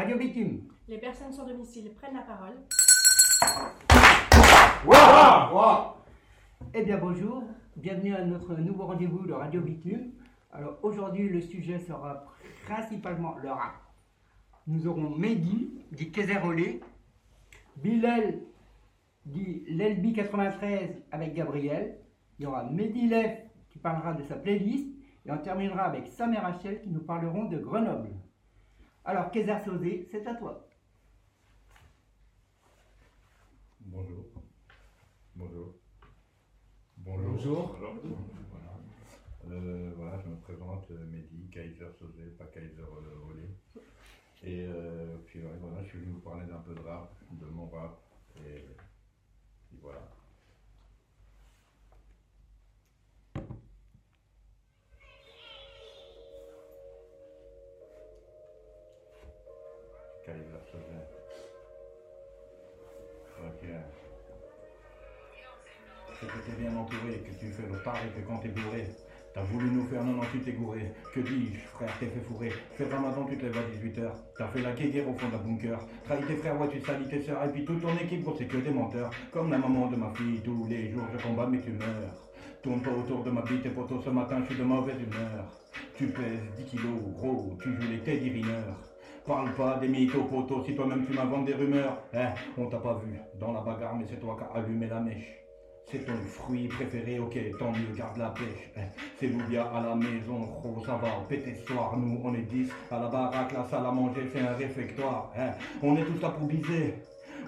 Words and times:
Radio 0.00 0.16
Bitume. 0.16 0.62
Les 0.88 0.96
personnes 0.96 1.30
sans 1.30 1.44
domicile 1.44 1.92
prennent 1.92 2.14
la 2.14 2.22
parole. 2.22 2.54
Eh 6.72 6.82
bien 6.84 6.96
bonjour, 6.96 7.42
bienvenue 7.76 8.14
à 8.14 8.24
notre 8.24 8.54
nouveau 8.54 8.86
rendez-vous 8.86 9.26
de 9.26 9.34
Radio 9.34 9.60
Bitume. 9.60 10.12
Alors 10.52 10.78
aujourd'hui 10.82 11.28
le 11.28 11.42
sujet 11.42 11.78
sera 11.80 12.24
principalement 12.64 13.36
le 13.42 13.50
rap. 13.50 13.74
Nous 14.66 14.86
aurons 14.86 15.10
Mehdi, 15.10 15.70
dit 15.92 16.10
Kézerolé, 16.10 16.80
Bilal, 17.76 18.38
dit 19.26 19.64
l'Elbi 19.68 20.14
93 20.14 21.02
avec 21.12 21.34
Gabriel. 21.34 21.98
Il 22.38 22.44
y 22.44 22.46
aura 22.46 22.64
Mehdi 22.64 23.06
Lef 23.06 23.38
qui 23.68 23.78
parlera 23.78 24.14
de 24.14 24.22
sa 24.22 24.36
playlist. 24.36 24.88
Et 25.26 25.30
on 25.30 25.36
terminera 25.36 25.82
avec 25.82 26.06
Sam 26.06 26.32
et 26.32 26.38
Rachel 26.38 26.80
qui 26.80 26.88
nous 26.88 27.02
parleront 27.02 27.44
de 27.44 27.58
Grenoble. 27.58 28.08
Alors 29.04 29.30
Kézer 29.30 29.64
Sosé, 29.64 30.08
c'est 30.10 30.26
à 30.26 30.34
toi. 30.34 30.68
Bonjour. 33.80 34.24
Bonjour. 35.34 35.74
Bonjour. 36.98 37.76
Voilà. 37.78 38.74
Euh, 39.46 39.92
voilà, 39.96 40.20
je 40.22 40.28
me 40.28 40.36
présente, 40.36 40.90
euh, 40.90 41.06
Mehdi, 41.06 41.48
Kaiser 41.50 41.90
Sosé, 41.98 42.26
pas 42.38 42.44
Kaiser 42.46 42.82
euh, 42.82 43.30
Olé. 43.30 43.48
Et 44.42 44.66
euh, 44.66 45.16
puis 45.26 45.40
ouais, 45.40 45.56
voilà, 45.60 45.82
je 45.82 45.88
suis 45.88 45.98
venu 45.98 46.12
vous 46.12 46.20
parler 46.20 46.46
d'un 46.46 46.58
peu 46.58 46.74
de 46.74 46.80
rap, 46.80 47.10
de 47.30 47.46
mon 47.46 47.68
rap. 47.68 47.98
Et, 48.46 48.58
et 48.58 49.78
voilà. 49.80 50.02
Que 66.84 67.38
tu 67.38 67.46
fais 67.52 67.66
le 67.70 67.78
pari 67.82 68.08
que 68.16 68.26
quand 68.26 68.38
t'es 68.38 68.48
bourré. 68.48 68.86
T'as 69.32 69.42
voulu 69.42 69.70
nous 69.70 69.86
faire, 69.86 70.02
non, 70.02 70.14
non, 70.14 70.22
tu 70.32 70.40
t'es 70.40 70.52
gouré. 70.52 70.92
Que 71.14 71.20
dis-je, 71.20 71.60
frère, 71.68 71.96
t'es 72.00 72.06
fait 72.06 72.20
fourrer. 72.20 72.50
Fais 72.76 72.84
ramadan, 72.86 73.24
tu 73.26 73.36
te 73.36 73.44
lèves 73.44 73.58
à 73.58 73.60
18h. 73.60 74.10
T'as 74.36 74.48
fait 74.48 74.60
la 74.60 74.72
guéguerre 74.72 75.08
au 75.08 75.14
fond 75.14 75.28
d'un 75.28 75.38
bunker. 75.38 75.78
Trahi 76.04 76.24
tes 76.24 76.34
frères, 76.34 76.60
ouais, 76.60 76.68
tu 76.68 76.80
salis 76.80 77.06
tes 77.06 77.22
sœurs. 77.22 77.44
Et 77.44 77.48
puis 77.48 77.64
toute 77.64 77.80
ton 77.80 77.96
équipe, 77.96 78.24
gros, 78.24 78.34
c'est 78.36 78.46
que 78.46 78.56
des 78.56 78.70
menteurs. 78.70 79.10
Comme 79.30 79.50
la 79.50 79.58
maman 79.58 79.86
de 79.86 79.94
ma 79.94 80.10
fille, 80.14 80.40
tous 80.44 80.66
les 80.68 80.90
jours 80.90 81.04
je 81.12 81.22
combats, 81.22 81.46
mais 81.46 81.60
tu 81.60 81.70
meurs. 81.70 82.30
Tourne 82.62 82.82
pas 82.82 82.90
autour 82.90 83.22
de 83.22 83.30
ma 83.30 83.42
bite 83.42 83.64
et 83.64 83.70
poteau, 83.70 84.00
ce 84.04 84.10
matin, 84.10 84.40
je 84.40 84.46
suis 84.46 84.56
de 84.56 84.64
mauvaise 84.64 85.00
humeur. 85.00 85.44
Tu 85.96 86.08
pèses 86.08 86.50
10 86.58 86.64
kilos, 86.64 87.00
gros, 87.14 87.56
tu 87.62 87.72
joues 87.72 87.88
les 87.88 88.00
Teddy 88.00 88.30
Riner. 88.30 88.74
Parle 89.26 89.54
pas 89.54 89.78
des 89.78 89.88
mythos, 89.88 90.24
poteau, 90.24 90.64
si 90.64 90.74
toi-même 90.74 91.06
tu 91.06 91.12
m'inventes 91.12 91.44
des 91.44 91.54
rumeurs. 91.54 92.02
Eh, 92.12 92.26
on 92.58 92.66
t'a 92.66 92.78
pas 92.78 92.94
vu 92.94 93.16
dans 93.38 93.52
la 93.52 93.60
bagarre, 93.60 93.94
mais 93.94 94.06
c'est 94.10 94.18
toi 94.18 94.36
qui 94.36 94.44
as 94.44 94.60
allumé 94.60 94.88
la 94.88 94.98
mèche. 94.98 95.39
C'est 95.90 96.06
ton 96.06 96.16
fruit 96.24 96.68
préféré, 96.68 97.18
ok, 97.18 97.36
tant 97.58 97.72
mieux, 97.72 97.92
garde 97.96 98.16
la 98.16 98.28
pêche. 98.28 98.70
C'est 99.18 99.26
Loubia 99.26 99.64
à 99.74 99.80
la 99.80 99.96
maison, 99.96 100.38
gros, 100.38 100.80
ça 100.86 100.92
va, 100.92 101.08
péter 101.28 101.56
soir. 101.66 101.96
Nous, 101.96 102.20
on 102.22 102.32
est 102.32 102.42
10 102.42 102.70
à 102.92 103.00
la 103.00 103.08
baraque, 103.08 103.52
la 103.52 103.64
salle 103.64 103.86
à 103.86 103.90
manger, 103.90 104.20
c'est 104.32 104.40
un 104.40 104.54
réfectoire. 104.54 105.32
Eh, 105.36 105.50
on 105.82 105.96
est 105.96 106.04
tous 106.04 106.20
là 106.22 106.28
pour. 106.28 106.48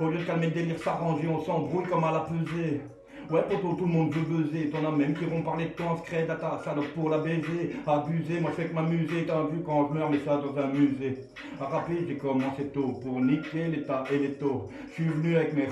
Au 0.00 0.10
lieu 0.10 0.18
de 0.18 0.24
calmer 0.24 0.46
le 0.46 0.52
délire, 0.52 0.78
s'arranger, 0.78 1.28
on 1.28 1.44
s'embrouille 1.44 1.84
comme 1.84 2.02
à 2.02 2.10
la 2.10 2.20
pesée. 2.20 2.80
Ouais, 3.30 3.42
poto, 3.42 3.74
tout 3.74 3.86
le 3.86 3.92
monde 3.92 4.12
veut 4.12 4.22
buzzer. 4.22 4.70
T'en 4.70 4.86
as 4.86 4.96
même 4.96 5.14
qui 5.14 5.24
vont 5.24 5.42
parler 5.42 5.66
de 5.66 5.70
toi 5.70 5.86
en 5.92 5.96
secret 5.98 6.26
à 6.28 6.36
ta 6.36 6.60
salope 6.64 6.88
pour 6.94 7.08
la 7.08 7.18
baiser. 7.18 7.76
Abuser, 7.86 8.40
moi 8.40 8.50
je 8.50 8.62
fais 8.62 8.68
que 8.68 8.74
m'amuser. 8.74 9.24
T'as 9.26 9.44
vu 9.44 9.60
quand 9.64 9.88
je 9.88 9.94
meurs, 9.98 10.10
mais 10.10 10.18
ça 10.18 10.36
dans 10.36 10.60
un 10.60 10.68
musée. 10.68 11.18
À 11.60 11.84
j'ai 12.08 12.16
commencé 12.16 12.64
tôt 12.74 13.00
pour 13.02 13.20
niquer 13.20 13.68
l'état 13.68 14.04
et 14.12 14.18
les 14.18 14.32
taux. 14.34 14.68
Je 14.88 14.92
suis 14.94 15.04
venu 15.04 15.36
avec 15.36 15.54
mes. 15.54 15.68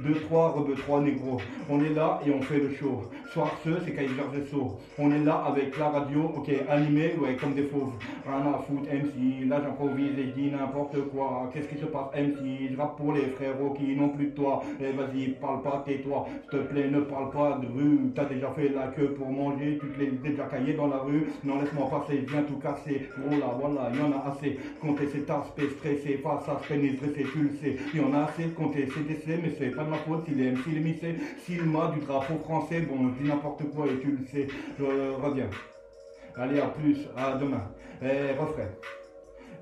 Deux, 0.00 0.14
trois, 0.26 0.50
rebeux, 0.50 0.74
trois 0.74 1.00
négros. 1.00 1.38
On 1.68 1.82
est 1.82 1.90
là 1.90 2.20
et 2.26 2.30
on 2.30 2.40
fait 2.42 2.58
le 2.58 2.74
show. 2.74 3.02
Soir 3.32 3.50
ce, 3.64 3.70
c'est 3.84 3.92
Kaiser 3.92 4.14
Gesso. 4.34 4.78
On 4.98 5.10
est 5.10 5.24
là 5.24 5.44
avec 5.46 5.78
la 5.78 5.88
radio, 5.88 6.32
ok, 6.36 6.50
animé, 6.68 7.14
ouais, 7.20 7.36
comme 7.36 7.54
des 7.54 7.64
fauves. 7.64 7.92
Rien 8.26 8.52
à 8.52 8.58
foutre, 8.58 8.88
MC. 8.90 9.48
Là 9.48 9.60
j'improvise 9.62 10.18
et 10.18 10.26
je 10.26 10.40
dis 10.40 10.50
n'importe 10.50 10.96
quoi. 11.10 11.50
Qu'est-ce 11.52 11.68
qui 11.68 11.78
se 11.78 11.86
passe, 11.86 12.08
MC 12.14 12.70
Je 12.70 12.76
rappe 12.76 12.96
pour 12.96 13.12
les 13.12 13.22
frérots 13.22 13.74
qui 13.74 13.94
n'ont 13.96 14.10
plus 14.10 14.26
de 14.26 14.30
toi. 14.32 14.62
Eh 14.80 14.92
vas-y, 14.92 15.28
parle 15.40 15.62
pas, 15.62 15.82
tais-toi. 15.86 16.26
S'il 16.52 16.60
te 16.60 16.64
plaît, 16.66 16.88
ne 16.88 17.00
parle 17.00 17.30
pas 17.30 17.58
de 17.62 17.66
rue. 17.66 18.12
T'as 18.14 18.26
déjà 18.26 18.50
fait 18.50 18.68
la 18.68 18.88
queue 18.88 19.14
pour 19.14 19.30
manger. 19.30 19.78
Tu 19.80 19.88
te 19.88 19.98
l'es 19.98 20.10
déjà 20.10 20.44
caillé 20.44 20.74
dans 20.74 20.86
la 20.86 20.98
rue. 20.98 21.28
Non, 21.44 21.58
laisse-moi 21.58 21.88
passer, 21.88 22.26
viens 22.28 22.42
tout 22.42 22.56
casser. 22.56 23.08
Oh 23.16 23.30
là, 23.30 23.56
voilà, 23.58 23.90
y 23.96 24.02
en 24.02 24.12
a 24.12 24.30
assez. 24.30 24.58
Compter 24.78 25.08
cet 25.08 25.30
aspect 25.30 25.70
stressé, 25.78 26.20
face 26.22 26.46
à 26.48 26.60
pénétrer, 26.68 27.06
c'est 27.16 27.22
tu 27.22 27.38
le 27.38 27.50
sais. 27.56 27.76
Y 27.94 28.00
en 28.00 28.12
a 28.12 28.24
assez 28.24 28.48
compter 28.50 28.86
CDC, 28.86 29.40
mais 29.42 29.54
c'est 29.58 29.70
pas 29.70 29.84
de 29.84 29.90
ma 29.90 29.96
faute 29.96 30.26
s'il 30.26 30.42
est 30.42 30.50
MC, 30.50 30.60
il 30.66 30.76
est 30.76 30.80
missé. 30.80 31.14
S'il 31.42 31.64
m'a 31.64 31.90
du 31.90 32.00
drapeau 32.00 32.36
français, 32.44 32.80
bon, 32.82 33.12
dis 33.18 33.26
n'importe 33.26 33.62
quoi 33.74 33.86
et 33.86 33.98
tu 34.00 34.10
le 34.10 34.26
sais. 34.26 34.46
Je 34.78 34.84
reviens. 34.84 35.48
Allez, 36.36 36.60
à 36.60 36.66
plus, 36.66 36.98
à 37.16 37.34
demain. 37.38 37.62
Eh, 38.02 38.38
refrain. 38.38 38.68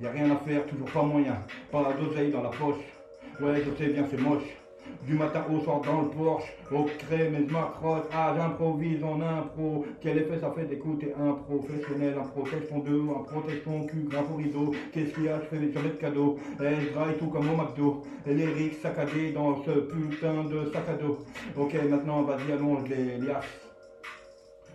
Y 0.03 0.07
a 0.07 0.11
rien 0.11 0.29
à 0.33 0.37
faire, 0.39 0.67
toujours 0.67 0.91
pas 0.91 1.03
moyen. 1.03 1.37
Pas 1.71 1.93
d'oseille 1.93 2.33
dans 2.33 2.43
la 2.43 2.51
poche. 2.51 2.83
Ouais, 3.41 3.63
je 3.65 3.71
sais 3.77 3.93
bien, 3.93 4.05
c'est 4.11 4.21
moche. 4.21 4.60
Du 5.07 5.15
matin 5.15 5.45
au 5.51 5.61
soir 5.61 5.81
dans 5.81 6.03
le 6.03 6.09
Porsche, 6.09 6.53
au 6.71 6.85
crème 6.85 7.35
et 7.35 7.49
je 7.49 7.53
m'accroche, 7.53 8.05
ah 8.13 8.35
j'improvise 8.37 9.03
en 9.03 9.21
impro. 9.21 9.87
Quel 10.01 10.19
effet 10.19 10.39
ça 10.39 10.53
fait 10.53 10.67
d'écouter 10.67 11.13
un 11.19 11.33
professionnel, 11.33 12.15
un 12.21 12.27
protège 12.27 12.69
ton 12.69 12.79
deux, 12.81 13.03
un 13.09 13.23
protège 13.23 13.65
ton 13.65 13.87
cul, 13.87 14.09
au 14.13 14.37
rideau. 14.37 14.73
Qu'est-ce 14.93 15.15
qu'il 15.15 15.25
y 15.25 15.29
a, 15.29 15.41
je 15.41 15.47
fais 15.47 15.59
des 15.59 15.73
sur 15.73 15.83
de 15.83 15.89
cadeaux. 15.89 16.39
Eh, 16.61 16.81
je 16.81 16.93
draille 16.93 17.17
tout 17.19 17.29
comme 17.29 17.49
au 17.51 17.57
McDo. 17.57 18.03
Et 18.27 18.35
les 18.35 18.47
rics 18.47 18.75
saccadés 18.75 19.33
dans 19.33 19.63
ce 19.65 19.71
putain 19.71 20.45
de 20.45 20.71
sac 20.73 20.89
à 20.89 20.95
dos. 20.95 21.19
Ok, 21.57 21.75
maintenant 21.89 22.23
vas-y, 22.23 22.53
allonge 22.53 22.89
les 22.89 23.19
liasses. 23.19 23.45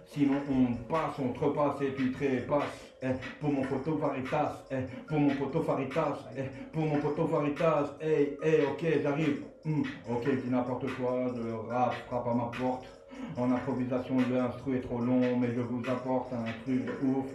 Sinon 0.07 0.37
on 0.49 0.73
passe, 0.91 1.19
on 1.19 1.33
trepasse 1.33 1.81
et 1.81 1.93
tu 1.93 2.11
trépasses. 2.11 2.93
Eh, 3.03 3.07
pour 3.39 3.51
mon 3.51 3.61
poteau 3.61 3.97
Faritas, 3.97 4.63
eh, 4.71 4.75
pour 5.07 5.19
mon 5.19 5.29
poteau 5.35 5.61
Faritas, 5.61 6.17
eh, 6.37 6.43
pour 6.71 6.85
mon 6.85 6.97
poteau 6.99 7.27
Faritas, 7.27 7.97
hey, 8.01 8.37
hey, 8.41 8.65
ok, 8.65 8.85
j'arrive. 9.03 9.54
Hmm, 9.65 9.81
ok, 10.07 10.29
dis 10.43 10.51
n'importe 10.51 10.85
quoi, 10.93 11.25
le 11.35 11.55
rap 11.55 11.93
frappe 12.05 12.27
à 12.27 12.33
ma 12.35 12.51
porte. 12.55 12.85
En 13.37 13.51
improvisation, 13.51 14.17
l'instru 14.31 14.77
est 14.77 14.81
trop 14.81 14.99
long, 14.99 15.37
mais 15.39 15.49
je 15.53 15.61
vous 15.61 15.81
apporte 15.87 16.31
un 16.33 16.45
truc 16.63 16.83
ouf. 17.03 17.25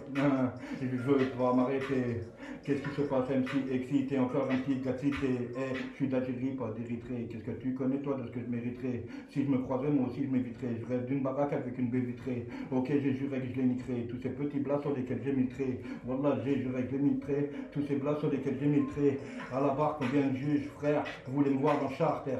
Je 0.81 0.97
veux 0.97 1.25
pas 1.37 1.53
m'arrêter. 1.53 2.21
Qu'est-ce 2.63 2.81
qui 2.81 2.95
se 2.95 3.01
passe, 3.01 3.27
MC 3.29 3.71
Excité, 3.71 4.19
encore 4.19 4.47
un 4.51 4.57
petit 4.57 4.75
gâtité. 4.75 5.49
Eh, 5.57 5.75
je 5.75 5.95
suis 5.95 6.07
d'Algérie, 6.07 6.51
pas 6.57 6.71
d'Érythrée. 6.77 7.27
Qu'est-ce 7.31 7.43
que 7.43 7.59
tu 7.59 7.73
connais, 7.73 7.97
toi, 7.97 8.19
de 8.21 8.27
ce 8.27 8.31
que 8.31 8.39
je 8.39 8.51
mériterais? 8.51 9.03
Si 9.31 9.43
je 9.43 9.49
me 9.49 9.57
croisais, 9.59 9.89
moi 9.89 10.07
aussi, 10.07 10.23
je 10.25 10.29
m'éviterais. 10.29 10.77
Je 10.79 10.85
rêve 10.85 11.05
d'une 11.07 11.23
baraque 11.23 11.53
avec 11.53 11.77
une 11.79 11.89
baie 11.89 11.99
vitrée. 11.99 12.47
Ok, 12.71 12.87
j'ai 12.87 13.13
juré 13.15 13.39
que 13.39 13.47
je 13.47 13.61
les 13.61 13.67
niquerai. 13.67 14.07
Tous 14.09 14.17
ces 14.21 14.29
petits 14.29 14.59
blas 14.59 14.79
sur 14.81 14.95
lesquels 14.95 15.21
j'ai 15.25 15.47
trait. 15.47 15.79
Voilà, 16.05 16.37
j'ai 16.45 16.61
juré 16.61 16.83
que 16.83 16.97
je 16.97 17.03
les. 17.03 17.49
Tous 17.71 17.81
ces 17.87 17.95
blas 17.95 18.15
sur 18.19 18.29
lesquels 18.29 18.57
j'ai 18.61 18.85
trait. 18.93 19.17
À 19.51 19.59
la 19.59 19.73
barre, 19.73 19.97
combien 19.97 20.27
de 20.27 20.35
juges, 20.35 20.67
frère, 20.77 21.03
voulez 21.27 21.49
me 21.49 21.59
voir 21.59 21.79
dans 21.79 21.89
Charter? 21.89 22.37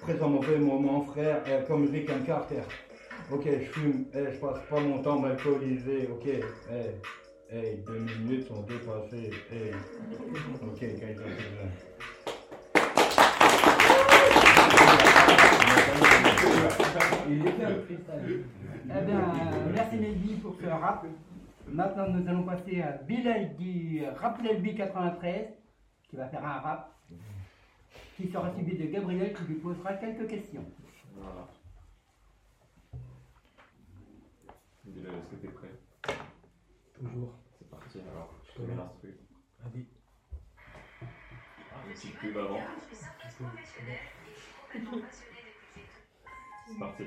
Présent 0.00 0.28
mauvais 0.28 0.58
moment, 0.58 1.02
frère, 1.02 1.42
eh, 1.46 1.64
comme 1.66 1.86
Rick 1.92 2.10
and 2.10 2.24
Carter. 2.26 2.62
Ok, 3.32 3.44
je 3.46 3.70
fume, 3.70 4.06
eh, 4.12 4.32
je 4.32 4.38
passe 4.38 4.58
pas 4.68 4.80
mon 4.80 5.00
temps 5.02 5.20
m'alcooliser, 5.20 6.08
ok, 6.08 6.26
eh, 6.26 6.42
eh, 7.52 7.76
deux 7.86 8.00
minutes 8.00 8.48
sont 8.48 8.62
dépassées, 8.62 9.30
eh, 9.52 9.70
ok. 10.64 10.82
Il 17.28 17.46
est 17.46 17.52
bien 17.52 17.68
le 17.70 17.80
freestyle. 17.82 18.44
Eh 18.86 19.06
bien, 19.06 19.20
merci 19.74 19.96
Mehdi 19.96 20.34
pour 20.42 20.56
ce 20.60 20.66
rap. 20.66 21.06
Maintenant, 21.68 22.08
nous 22.08 22.28
allons 22.28 22.42
passer 22.42 22.82
à 22.82 22.92
Bilal 23.06 23.54
qui 23.54 24.02
rappe 24.16 24.42
l'LB 24.42 24.74
93, 24.76 25.46
qui 26.08 26.16
va 26.16 26.26
faire 26.26 26.44
un 26.44 26.58
rap, 26.58 26.96
qui 28.16 28.28
sera 28.28 28.52
suivi 28.54 28.76
de 28.76 28.90
Gabriel 28.90 29.32
qui 29.34 29.44
lui 29.44 29.54
posera 29.54 29.92
quelques 29.94 30.26
questions. 30.26 30.64
Voilà. 31.14 31.46
Bilal, 34.90 35.14
est-ce 35.14 35.30
que 35.30 35.36
t'es 35.36 35.48
prêt 35.48 35.70
Toujours. 36.94 37.34
C'est 37.58 37.70
parti 37.70 38.00
alors. 38.00 38.34
Je 38.48 38.52
te 38.52 38.60
Ouais. 38.62 38.68
mets 38.68 38.74
l'instru. 38.74 39.16
Vas-y. 39.60 39.86
Si 41.96 42.12
tu 42.20 42.30
vas 42.32 42.42
avant. 42.42 42.60
C'est 46.66 46.78
parti. 46.78 47.02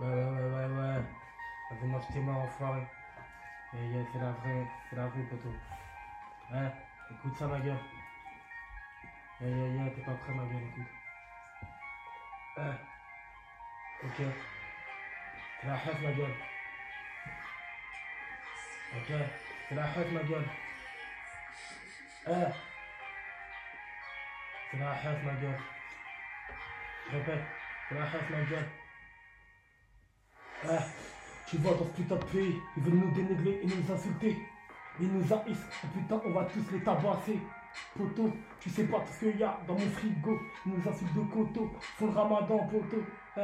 Ouais, 0.00 0.06
ouais, 0.06 0.24
ouais, 0.24 0.50
ouais, 0.50 0.66
ouais. 0.66 1.02
Vas-y, 1.70 1.86
moi 1.86 2.00
je 2.00 2.12
t'ai 2.12 2.20
marre, 2.20 2.38
enfoiré. 2.38 2.82
Yeah, 3.72 3.84
yeah, 3.84 4.04
c'est 4.12 4.18
la 4.18 4.32
vraie, 4.32 4.66
c'est 4.90 4.96
la 4.96 5.06
vraie, 5.06 5.22
poteau. 5.22 5.52
Hein, 6.52 6.70
écoute 7.10 7.36
ça, 7.36 7.46
ma 7.46 7.60
gueule. 7.60 7.78
Yeah, 9.40 9.48
yeah, 9.48 9.68
yeah, 9.84 9.90
t'es 9.90 10.02
pas 10.02 10.14
prêt, 10.14 10.34
ma 10.34 10.44
gueule, 10.44 10.62
écoute. 10.72 10.92
Hein, 12.58 12.74
ok. 14.04 14.16
C'est 15.60 15.66
la 15.66 15.74
haine, 15.76 16.02
ma 16.02 16.12
gueule. 16.12 16.34
Ok, 18.94 19.14
c'est 19.68 19.74
la 19.74 19.84
haine, 19.84 20.12
ma 20.12 20.22
gueule. 20.22 20.44
Hein, 22.26 22.52
C'est 24.70 24.78
la 24.78 24.92
haine, 24.92 25.24
ma 25.24 25.32
gueule. 25.32 25.58
Je 27.10 27.16
répète, 27.16 27.40
c'est 27.88 27.94
la 27.94 28.00
haine, 28.02 28.30
ma 28.30 28.44
gueule. 28.44 28.68
Eh, 30.64 31.48
tu 31.48 31.56
vois, 31.56 31.74
dans 31.74 31.86
ce 31.86 31.90
putain 31.90 32.16
de 32.16 32.24
pays, 32.24 32.60
ils 32.76 32.82
veulent 32.82 32.94
nous 32.94 33.10
dénigrer 33.12 33.60
et 33.62 33.66
nous 33.66 33.94
insulter. 33.94 34.36
Ils 35.00 35.08
nous 35.08 35.32
haïssent. 35.32 35.66
Putain, 35.94 36.20
on 36.26 36.30
va 36.32 36.44
tous 36.44 36.70
les 36.70 36.84
tabasser. 36.84 37.38
Poto, 37.96 38.30
tu 38.60 38.68
sais 38.68 38.84
pas 38.84 39.00
tout 39.00 39.12
ce 39.14 39.30
qu'il 39.30 39.38
y 39.38 39.42
a 39.42 39.58
dans 39.66 39.74
mon 39.74 39.90
frigo. 39.90 40.38
Ils 40.66 40.72
nous 40.72 40.88
insultent 40.88 41.14
de 41.14 41.22
coteau. 41.32 41.72
Font 41.80 42.06
le 42.06 42.12
ramadan, 42.12 42.58
poto. 42.68 43.02
Eh, 43.38 43.40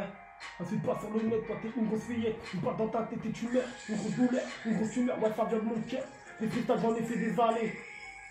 insulte 0.61 0.83
pas 0.85 0.99
sur 0.99 1.11
le 1.11 1.23
net, 1.29 1.47
toi 1.47 1.57
t'es 1.63 1.69
une 1.77 1.87
grosse 1.87 2.05
fillette. 2.05 2.37
Une 2.55 2.61
balle 2.61 2.77
dans 2.77 2.89
ta 2.89 3.03
tête 3.03 3.25
et 3.25 3.31
tu 3.31 3.49
meurs. 3.49 3.65
Une 3.89 3.97
grosse 3.97 4.15
douleur, 4.17 4.43
une 4.67 4.77
grosse 4.77 4.97
humeur. 4.97 5.23
Ouais, 5.23 5.31
ça 5.37 5.45
vient 5.45 5.59
de 5.59 5.65
mon 5.65 5.81
cœur. 5.83 6.05
Les 6.41 6.49
freestyles, 6.49 6.77
j'en 6.81 6.95
ai 6.95 7.03
fait 7.03 7.17
des 7.19 7.41
allées. 7.41 7.73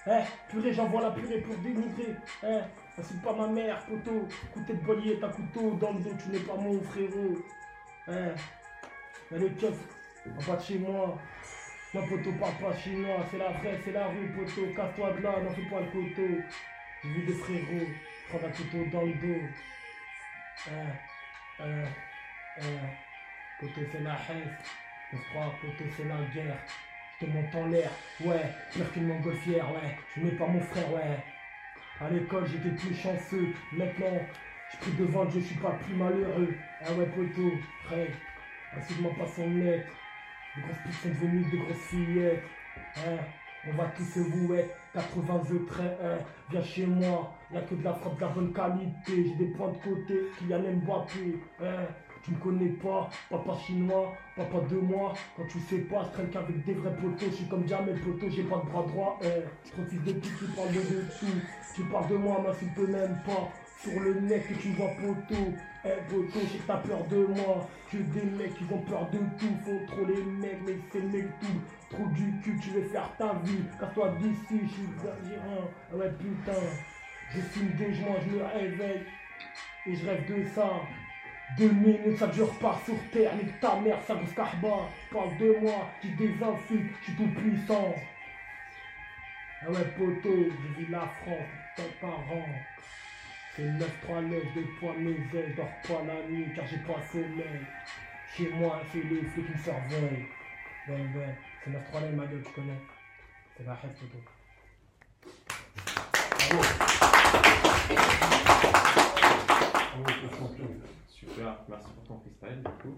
Eh, 0.07 0.49
purée, 0.49 0.73
j'envoie 0.73 1.01
la 1.01 1.11
purée 1.11 1.41
pour 1.41 1.55
dénigrer. 1.57 2.15
Eh, 2.43 2.99
insulte 2.99 3.21
pas 3.21 3.33
ma 3.33 3.47
mère, 3.47 3.85
poto. 3.85 4.27
Coup 4.53 4.61
de 4.61 4.65
tête 4.67 4.83
bollier, 4.83 5.19
t'as 5.19 5.29
couteau 5.29 5.71
dans 5.81 5.93
le 5.93 5.99
dos, 5.99 6.11
tu 6.23 6.29
n'es 6.29 6.39
pas 6.39 6.55
mon 6.55 6.81
frérot. 6.81 7.37
Eh, 8.07 8.11
Y'a 9.31 9.37
le 9.37 9.49
keuf 9.49 9.75
en 10.25 10.49
bas 10.51 10.55
de 10.55 10.63
chez 10.63 10.79
moi. 10.79 11.17
Moi, 11.93 12.03
poto, 12.07 12.31
parle 12.39 12.53
pas 12.55 12.77
chinois. 12.77 13.25
C'est 13.29 13.37
la 13.37 13.51
vraie, 13.51 13.79
c'est 13.83 13.91
la 13.91 14.07
rue, 14.07 14.31
poto. 14.35 14.61
Casse-toi 14.75 15.11
de 15.11 15.21
là, 15.21 15.41
n'en 15.41 15.51
fais 15.51 15.69
pas 15.69 15.81
le 15.81 15.87
coteau. 15.87 16.41
J'ai 17.03 17.09
vu 17.09 17.25
des 17.25 17.33
frérots 17.33 17.87
prendre 18.29 18.45
un 18.45 18.51
couteau 18.51 18.85
dans 18.91 19.01
le 19.03 19.13
dos. 19.13 19.41
Eh, 20.67 20.71
eh, 21.59 21.85
eh. 22.59 22.63
Poto, 23.59 23.81
c'est 23.91 24.03
la 24.03 24.17
haine. 24.29 24.55
On 25.13 25.17
se 25.17 25.29
croit, 25.29 25.55
c'est 25.97 26.05
la 26.05 26.15
guerre. 26.33 26.57
Je 27.19 27.25
te 27.25 27.31
monte 27.31 27.55
en 27.55 27.67
l'air, 27.67 27.91
ouais. 28.21 28.53
Pire 28.71 28.91
qu'une 28.91 29.07
montgolfière, 29.07 29.71
ouais. 29.71 29.97
Je 30.15 30.21
n'ai 30.21 30.31
pas 30.31 30.47
mon 30.47 30.61
frère, 30.61 30.91
ouais. 30.93 31.23
À 31.99 32.09
l'école, 32.09 32.47
j'étais 32.47 32.69
plus 32.69 32.95
chanceux. 32.95 33.53
Maintenant, 33.71 34.19
je 34.71 34.77
pris 34.77 34.91
devant, 34.91 35.29
je 35.29 35.39
suis 35.39 35.55
pas 35.55 35.71
plus 35.71 35.95
malheureux. 35.95 36.55
Ah 36.85 36.93
ouais, 36.93 37.07
poto, 37.07 37.51
frère. 37.85 38.07
Insulte-moi 38.75 39.13
pas 39.17 39.27
son 39.27 39.49
net. 39.49 39.87
Les 40.55 40.61
grosses 40.61 40.77
putes 40.83 40.93
sont 40.93 41.09
devenues 41.09 41.49
des 41.49 41.57
grosses 41.57 41.87
fillettes. 41.89 42.43
Hein, 42.97 43.17
on 43.67 43.75
va 43.75 43.85
tous 43.95 44.03
se 44.03 44.19
vouer. 44.19 44.65
80 44.93 45.41
œufs 45.51 45.65
très, 45.67 45.97
hein. 46.03 46.17
Viens 46.49 46.63
chez 46.63 46.85
moi. 46.85 47.33
Y'a 47.53 47.61
que 47.61 47.75
de 47.75 47.83
la 47.83 47.93
frappe 47.93 48.15
de 48.17 48.21
la 48.21 48.27
bonne 48.27 48.53
qualité. 48.53 48.93
J'ai 49.07 49.35
des 49.35 49.51
points 49.53 49.71
de 49.71 49.77
côté. 49.77 50.21
Kylian 50.39 50.59
Mbappé. 50.59 51.39
Hein. 51.61 51.85
Tu 52.23 52.31
me 52.31 52.37
connais 52.39 52.69
pas, 52.69 53.09
papa 53.29 53.53
chinois, 53.65 54.11
papa 54.35 54.59
de 54.69 54.75
moi. 54.75 55.13
Quand 55.37 55.45
tu 55.49 55.59
sais 55.59 55.77
pas, 55.77 56.03
je 56.03 56.09
traîne 56.11 56.29
qu'avec 56.29 56.65
des 56.65 56.73
vrais 56.73 56.93
potos. 56.95 57.29
Je 57.29 57.35
suis 57.35 57.45
comme 57.45 57.65
jamais 57.67 57.93
poteau, 57.93 58.27
j'ai 58.29 58.43
pas 58.43 58.57
de 58.57 58.69
bras 58.69 58.83
droit. 58.83 59.19
Hein. 59.23 59.43
Trop 59.71 59.83
fils 59.85 60.03
de 60.03 60.11
pute, 60.13 60.37
tu 60.37 60.45
parles 60.53 60.73
de 60.73 61.05
dessous. 61.05 61.25
Tu 61.73 61.83
parles 61.83 62.07
de 62.07 62.17
moi, 62.17 62.43
m'insulte 62.45 62.77
même 62.89 63.17
pas. 63.25 63.49
Sur 63.81 63.99
le 64.01 64.19
nez 64.19 64.39
que 64.39 64.55
tu 64.55 64.71
vois 64.73 64.89
poteau. 64.99 65.53
Eh 65.85 66.01
poteau, 66.09 66.39
je 66.51 66.57
que 66.57 66.67
t'as 66.67 66.77
peur 66.77 67.05
de 67.07 67.27
moi. 67.27 67.67
Que 67.89 67.97
des 67.97 68.23
mecs 68.23 68.55
qui 68.55 68.63
ont 68.73 68.79
peur 68.79 69.07
de 69.11 69.19
tout. 69.39 69.53
Font 69.63 69.85
trop 69.87 70.05
les 70.05 70.23
mecs, 70.23 70.59
mais 70.65 70.75
c'est 70.91 70.99
le 70.99 71.07
mec 71.07 71.27
tout. 71.39 71.61
Trop 71.89 72.05
du 72.07 72.39
cul, 72.41 72.57
tu 72.61 72.69
veux 72.71 72.83
faire 72.83 73.09
ta 73.17 73.33
vie. 73.43 73.63
Casse-toi 73.79 74.09
d'ici, 74.19 74.61
je 74.63 74.67
suis 74.67 75.09
algérien. 75.09 75.67
Ah 75.91 75.95
ouais, 75.95 76.11
putain. 76.19 76.59
Je 77.33 77.39
fume 77.39 77.71
des 77.75 77.93
joints, 77.93 78.17
je 78.25 78.35
me 78.35 78.43
réveille. 78.43 79.03
Et 79.85 79.95
je 79.95 80.05
rêve 80.05 80.25
de 80.27 80.43
ça. 80.49 80.81
Deux 81.57 81.71
minutes, 81.71 82.17
ça 82.17 82.27
dure 82.27 82.53
pas 82.59 82.79
sur 82.83 82.95
terre. 83.11 83.35
Nique 83.35 83.59
ta 83.61 83.79
mère, 83.79 84.01
ça 84.01 84.15
grosse 84.15 84.33
carba. 84.33 84.89
Parle 85.11 85.37
de 85.37 85.57
moi, 85.61 85.89
qui 86.01 86.09
des 86.09 86.33
insultes, 86.43 86.93
je 86.99 87.05
suis 87.05 87.13
tout 87.15 87.29
puissant. 87.39 87.95
Ah 89.61 89.71
ouais, 89.71 89.85
poteau, 89.97 90.49
je 90.51 90.79
vis 90.79 90.91
la 90.91 91.07
France, 91.21 91.49
tes 91.75 91.83
parents. 92.01 92.45
C'est 93.55 93.63
9-3 93.63 94.29
lèvres, 94.29 94.53
des 94.53 94.67
poids 94.79 94.93
mes 94.99 95.17
ailes, 95.39 95.55
dors 95.55 95.65
pas 95.87 96.03
la 96.05 96.27
nuit 96.29 96.45
car 96.55 96.67
j'ai 96.67 96.77
pas 96.77 97.01
sommeil. 97.11 97.65
Chez 98.35 98.49
moi, 98.49 98.81
c'est 98.91 98.99
les 98.99 99.23
flics 99.23 99.47
qui 99.47 99.51
me 99.51 99.57
surveillent. 99.57 100.27
Ben 100.87 101.11
ben, 101.11 101.35
c'est 101.67 101.73
9-3 101.97 102.01
lèvres, 102.01 102.15
ma 102.17 102.25
gueule, 102.27 102.43
tu 102.43 102.53
connais. 102.53 102.79
C'est 103.57 103.63
la 103.65 103.73
haine, 103.83 103.93
poteau. 103.99 104.23
Super, 111.07 111.57
merci 111.67 111.87
pour 111.93 112.03
ton 112.03 112.19
freestyle 112.19 112.63
du 112.63 112.81
coup. 112.81 112.97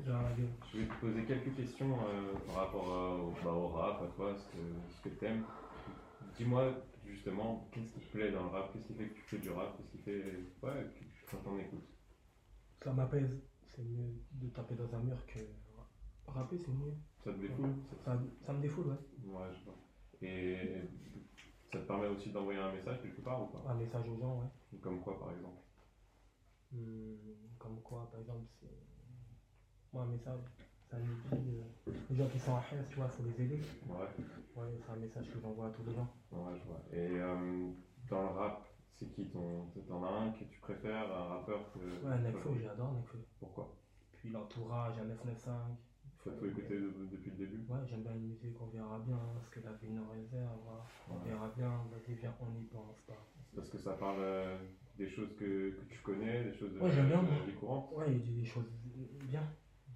Je 0.74 0.80
vais 0.80 0.86
te 0.88 0.94
poser 1.00 1.24
quelques 1.25 1.56
questions 1.56 1.94
euh, 2.07 2.33
par 2.48 2.56
rapport 2.66 2.94
à- 2.94 3.16
au, 3.16 3.31
bah, 3.44 3.51
au 3.51 3.68
rap, 3.69 4.01
à 4.04 4.07
toi, 4.16 4.36
ce 4.36 4.45
que, 4.51 4.63
ce 4.89 5.01
que 5.04 5.10
t'aimes. 5.15 5.44
Dis-moi 6.38 6.74
justement, 7.06 7.68
qu'est-ce 7.72 7.94
qui 7.94 8.00
te 8.01 8.12
plaît 8.18 8.31
dans 8.31 8.44
le 8.44 8.50
rap? 8.50 8.72
Qu'est-ce 8.74 8.88
qui 8.88 8.94
fait 8.94 9.07
que 9.07 9.15
tu 9.15 9.22
fais 9.22 9.38
du 9.38 9.50
rap? 9.51 9.75
Qu'est-ce 9.77 9.89
qui 9.92 9.98
fait 10.00 10.24
ouais, 10.63 10.86
quand 11.31 11.38
t'en 11.38 11.57
écoutes 11.57 11.88
Ça 12.83 12.92
m'apaise. 12.94 13.42
C'est 13.75 13.83
mieux 13.83 14.13
de 14.33 14.48
taper 14.50 14.75
dans 14.75 14.94
un 14.95 15.00
mur 15.00 15.25
que 15.25 15.39
rapper, 16.27 16.57
c'est 16.57 16.72
mieux. 16.72 16.94
Ça 17.24 17.31
te 17.33 17.38
défoule 17.39 17.69
Ça, 18.06 18.18
ça 18.45 18.54
me 18.54 18.62
défoule, 18.62 18.88
ouais. 18.88 18.95
Ouais, 19.25 19.48
je 19.54 19.66
vois. 19.66 19.75
Et 20.21 20.81
ça 21.71 21.80
te 21.80 21.86
permet 21.88 22.07
aussi 22.07 22.31
d'envoyer 22.31 22.60
un 22.60 22.71
message 22.74 23.01
quelque 23.01 23.21
part 23.21 23.44
ou 23.44 23.48
pas? 23.48 23.63
Un 23.69 23.75
message 23.75 24.07
aux 24.10 24.18
gens, 24.18 24.39
ouais. 24.39 24.80
Comme 24.81 25.01
quoi 25.01 25.19
par 25.19 25.31
exemple? 25.31 25.57
Hmm, 26.71 27.16
comme 27.57 27.81
quoi, 27.81 28.07
par 28.12 28.19
exemple, 28.21 28.45
c'est. 28.60 28.68
Moi, 29.92 30.04
un 30.04 30.07
message, 30.07 30.39
ça 30.89 30.98
nous 31.00 31.38
dit. 31.38 31.57
euh, 31.88 31.92
les 32.10 32.16
gens 32.16 32.27
qui 32.27 32.39
sont 32.39 32.56
à 32.56 32.63
haine, 32.71 32.86
tu 32.89 32.95
vois, 32.98 33.07
faut 33.10 33.24
les 33.24 33.44
aider. 33.44 33.62
Ouais, 33.88 33.98
Ouais, 34.56 34.77
c'est 34.86 34.92
un 34.92 34.95
message 34.98 35.31
que 35.31 35.39
j'envoie 35.39 35.68
à 35.68 35.69
tous 35.72 35.83
les 35.83 35.94
gens. 35.94 36.07
ouais, 36.31 36.60
je 36.60 36.65
vois. 36.68 36.81
Et 36.92 37.19
euh, 37.19 37.72
dans 38.10 38.22
le 38.22 38.27
rap, 38.30 38.68
c'est 38.92 39.07
qui 39.07 39.30
ton. 39.30 39.65
T'en 39.88 40.04
as 40.04 40.10
un 40.10 40.31
que 40.31 40.44
tu 40.44 40.60
préfères, 40.60 41.12
un 41.12 41.24
rappeur 41.30 41.72
que. 41.74 41.80
Ouais, 41.80 42.19
Nekfeu, 42.19 42.60
j'adore 42.62 42.94
Nekfeu. 42.94 43.19
Pourquoi? 43.39 43.75
Puis 44.13 44.30
l'entourage, 44.30 44.98
un 45.00 45.06
995. 45.06 45.77
Faut 46.24 46.31
tout 46.31 46.45
écouter 46.48 46.75
de- 46.80 47.07
depuis 47.12 47.31
le 47.31 47.38
début 47.38 47.63
Ouais, 47.69 47.80
j'aime 47.88 48.01
bien 48.04 48.13
une 48.13 48.27
musique, 48.27 48.56
on 48.62 48.66
verra 48.68 49.00
bien 49.00 49.18
ce 49.42 49.50
que 49.50 49.66
la 49.66 49.71
vie 49.74 49.89
nous 49.89 50.07
réserve. 50.10 50.60
On 51.10 51.13
Ouais. 51.13 51.30
verra 51.30 51.48
bien, 51.56 51.69
vas-y, 51.92 52.16
viens, 52.16 52.36
on 52.42 52.50
n'y 52.51 52.66
pense 52.66 53.00
pas. 53.07 53.25
Parce 53.56 53.69
que 53.69 53.77
ça 53.77 53.94
parle 53.94 54.19
euh, 54.19 54.57
des 54.98 55.07
choses 55.07 55.33
que, 55.38 55.71
que 55.71 55.86
tu 55.89 56.00
connais, 56.01 56.44
des 56.44 56.54
choses 56.54 56.74
de, 56.74 56.80
Ouais, 56.80 56.92
j'aime 56.92 57.07
bien, 57.07 57.24
de 57.24 57.27
moi. 57.27 57.39
la 57.39 57.45
vie 57.45 57.54
courante. 57.56 57.92
Ouais, 57.95 58.12
il 58.12 58.21
dit 58.21 58.33
des 58.42 58.45
choses 58.45 58.69
bien, 59.24 59.44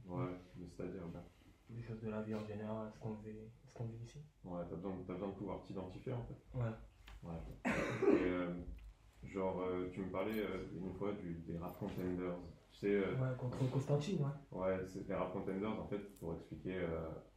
Ouais, 0.05 0.31
mais 0.55 0.65
c'est-à-dire, 0.67 1.05
ben, 1.13 1.23
des 1.69 1.81
choses 1.81 1.99
de 2.01 2.09
la 2.09 2.21
vie 2.21 2.35
en 2.35 2.45
général, 2.45 2.89
ce 2.93 2.99
qu'on 2.99 3.13
vit, 3.15 3.49
ce 3.67 3.73
qu'on 3.73 3.85
vit 3.85 4.03
ici. 4.03 4.19
ouais, 4.45 4.61
t'as 4.69 4.75
besoin, 4.75 4.95
besoin 5.05 5.27
de 5.27 5.33
pouvoir 5.33 5.61
t'identifier 5.61 6.13
en 6.13 6.23
fait. 6.23 6.57
Ouais. 6.57 6.71
Ouais. 7.23 7.39
Et 7.65 8.29
euh, 8.29 8.53
genre, 9.23 9.59
euh, 9.61 9.85
tu 9.91 10.01
me 10.01 10.07
parlais 10.07 10.39
euh, 10.39 10.59
une 10.75 10.91
fois 10.93 11.11
du, 11.11 11.35
des 11.47 11.57
rap 11.57 11.77
contenders. 11.77 12.33
Tu 12.71 12.79
sais, 12.79 12.87
euh, 12.95 13.13
Ouais, 13.13 13.35
contre 13.37 13.69
Constantine, 13.69 14.17
ouais. 14.21 14.59
ouais, 14.59 14.79
c'est 14.85 15.07
les 15.07 15.13
rap 15.13 15.31
contenders 15.31 15.79
en 15.79 15.85
fait, 15.85 16.01
pour 16.19 16.33
expliquer 16.33 16.85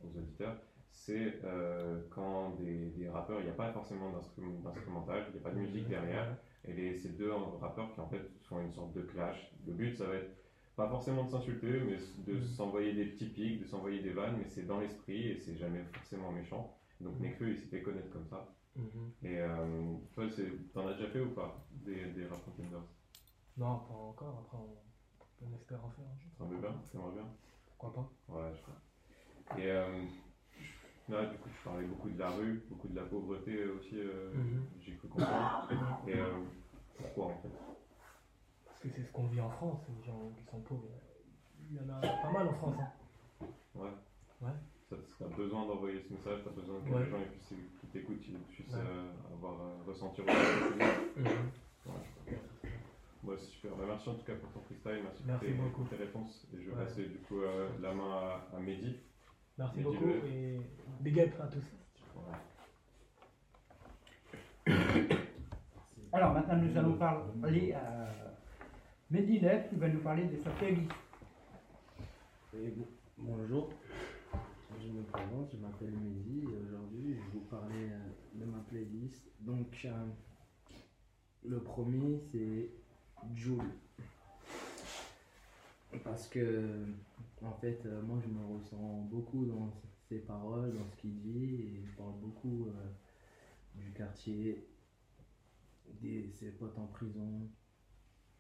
aux 0.01 0.17
auditeurs, 0.17 0.55
c'est 0.91 1.35
euh, 1.45 1.99
quand 2.11 2.51
des, 2.51 2.89
des 2.91 3.09
rappeurs, 3.09 3.41
il 3.41 3.45
n'y 3.45 3.49
a 3.51 3.53
pas 3.53 3.69
forcément 3.69 4.11
d'instrum- 4.11 4.63
d'instrumental, 4.63 5.25
il 5.29 5.33
n'y 5.33 5.39
a 5.39 5.43
pas 5.43 5.51
de 5.51 5.59
musique 5.59 5.87
derrière. 5.89 6.37
Et 6.65 6.73
les, 6.73 6.95
ces 6.95 7.11
deux 7.11 7.31
rappeurs 7.33 7.93
qui 7.93 8.01
en 8.01 8.07
fait 8.07 8.23
font 8.49 8.59
une 8.61 8.71
sorte 8.71 8.93
de 8.93 9.03
clash. 9.03 9.47
Le 9.67 9.73
but, 9.73 9.95
ça 9.97 10.07
va 10.07 10.15
être 10.17 10.33
pas 10.75 10.87
forcément 10.89 11.23
de 11.25 11.29
s'insulter, 11.29 11.81
mais 11.81 11.97
de 12.27 12.35
Mhm. 12.35 12.43
s'envoyer 12.43 12.93
des 12.93 13.05
petits 13.05 13.27
pics, 13.27 13.59
de 13.59 13.65
s'envoyer 13.65 13.99
des 14.01 14.11
vannes, 14.11 14.37
mais 14.37 14.45
c'est 14.47 14.63
dans 14.65 14.79
l'esprit 14.79 15.29
et 15.29 15.37
c'est 15.37 15.55
jamais 15.57 15.83
forcément 15.83 16.31
méchant. 16.31 16.67
Donc 17.01 17.15
Mhm. 17.15 17.23
Nekfeu, 17.23 17.49
il 17.51 17.57
s'est 17.57 17.67
fait 17.69 17.81
connaître 17.81 18.11
comme 18.11 18.27
ça. 18.27 18.45
Mhm. 18.77 19.13
Et 19.23 19.39
euh, 19.41 19.97
toi, 20.13 20.27
t'en 20.73 20.87
as 20.87 20.93
déjà 20.93 21.07
fait 21.09 21.21
ou 21.21 21.29
pas? 21.29 21.51
Des, 21.87 22.05
des 22.13 22.27
rap 22.27 22.45
contenders 22.45 22.83
Non, 23.57 23.79
pas 23.81 23.95
encore, 23.95 24.39
après 24.45 24.59
on, 24.59 25.47
on 25.47 25.55
espère 25.55 25.85
en 25.85 25.91
faire 25.91 26.05
un 26.05 26.19
jour. 26.19 26.31
T'aimerais 26.39 26.61
bien 26.61 26.83
T'aimerais 26.93 27.13
bien 27.15 27.27
Pourquoi 27.79 27.93
pas 28.29 28.35
Ouais, 28.35 28.53
je 28.57 28.63
crois. 28.63 29.59
Et 29.59 29.71
euh, 29.71 30.03
là, 31.09 31.27
du 31.27 31.37
coup, 31.39 31.49
tu 31.49 31.65
parlais 31.65 31.87
beaucoup 31.87 32.09
de 32.11 32.19
la 32.19 32.31
rue, 32.31 32.65
beaucoup 32.69 32.89
de 32.89 32.97
la 32.97 33.05
pauvreté 33.05 33.65
aussi, 33.67 33.95
euh, 33.95 34.33
Mhm. 34.35 34.63
j'ai 34.81 34.97
cru 34.97 35.09
comprendre. 35.09 35.69
Et 36.09 36.15
euh, 36.19 36.33
pourquoi 36.99 37.27
en 37.27 37.39
fait? 37.43 37.49
Parce 38.65 38.81
que 38.81 38.89
c'est 38.91 39.05
ce 39.05 39.13
qu'on 39.13 39.27
vit 39.29 39.41
en 39.41 39.51
France, 39.51 39.81
les 39.89 40.05
gens 40.05 40.31
qui 40.37 40.45
sont 40.51 40.61
pauvres. 40.61 40.89
Il 41.71 41.77
y 41.77 41.81
en 41.81 41.89
a 41.89 42.01
pas 42.01 42.31
mal 42.31 42.49
en 42.49 42.53
France. 42.55 42.75
Hein. 42.79 43.47
Ouais. 43.75 43.91
Ouais. 44.43 44.53
Ça, 44.91 44.97
t'as 45.19 45.27
besoin 45.27 45.67
d'envoyer 45.67 46.01
ce 46.09 46.13
message, 46.13 46.41
t'as 46.45 46.51
besoin 46.51 46.81
que 46.81 46.91
Ouais. 46.91 47.05
les 47.05 47.11
gens 47.11 47.19
qui 47.81 47.87
t'écoutent, 47.89 48.21
puissent 48.51 48.69
Ouais. 48.75 48.81
euh, 48.85 49.13
avoir, 49.33 49.61
euh, 49.61 49.83
ressentir 49.87 50.25
Ouais, 53.25 53.37
c'est 53.39 53.47
super. 53.47 53.75
Bah, 53.77 53.85
merci 53.89 54.09
en 54.09 54.15
tout 54.15 54.25
cas 54.25 54.35
pour 54.37 54.51
ton 54.53 54.61
freestyle, 54.61 55.01
merci, 55.03 55.23
Merci 55.27 55.47
pour 55.47 55.55
tes, 55.55 55.61
beaucoup. 55.63 55.81
pour 55.83 55.89
tes 55.91 55.97
réponses. 55.97 56.47
Et 56.55 56.63
je 56.63 56.71
vais 56.71 56.77
Ouais. 56.77 56.85
passer 56.85 57.07
du 57.07 57.19
coup 57.19 57.41
euh, 57.41 57.69
la 57.81 57.93
main 57.95 58.11
à, 58.53 58.57
à 58.57 58.61
Mehdi. 58.61 58.97
Merci 59.59 59.81
beaucoup 59.81 60.09
et 60.09 60.61
big 61.01 61.19
up 61.21 61.33
à 61.41 61.47
tous. 61.49 61.65
Alors 66.13 66.33
maintenant, 66.35 66.57
nous 66.57 66.77
allons 66.77 66.97
parler 66.99 67.73
à 67.73 68.09
Mehdi 69.11 69.41
Lev 69.41 69.69
qui 69.69 69.77
va 69.77 69.89
nous 69.89 70.01
parler 70.01 70.25
de 70.25 70.37
sa 70.43 70.51
playlist. 70.51 70.93
Et 72.55 72.69
bon- 72.71 72.87
bonjour, 73.19 73.71
je 74.81 74.89
me 74.93 75.03
présente, 75.05 75.51
je 75.53 75.57
m'appelle 75.59 75.91
Mehdi 75.91 76.45
et 76.45 76.57
aujourd'hui 76.69 77.15
je 77.15 77.21
vais 77.21 77.27
vous 77.33 77.41
parler 77.51 77.91
euh, 77.91 77.99
de 78.35 78.45
ma 78.45 78.59
playlist. 78.61 79.23
Donc 79.41 79.67
euh, 79.85 79.91
Le 81.49 81.61
premier, 81.61 82.19
c'est 82.33 82.71
Jules. 83.35 83.61
Parce 86.03 86.27
que, 86.27 86.85
en 87.41 87.53
fait, 87.53 87.87
euh, 87.87 88.03
moi, 88.03 88.19
je 88.21 88.29
me 88.29 88.45
ressens 88.45 89.07
beaucoup 89.11 89.47
dans 89.47 89.71
ses 90.09 90.19
paroles, 90.19 90.75
dans 90.75 90.89
ce 90.89 90.97
qu'il 90.97 91.21
dit, 91.21 91.55
et 91.55 91.83
il 91.85 91.95
parle 91.97 92.19
beaucoup 92.21 92.67
euh, 92.67 92.91
du 93.77 93.93
quartier, 93.93 94.67
de 96.03 96.33
ses 96.33 96.51
potes 96.51 96.77
en 96.79 96.87
prison, 96.87 97.49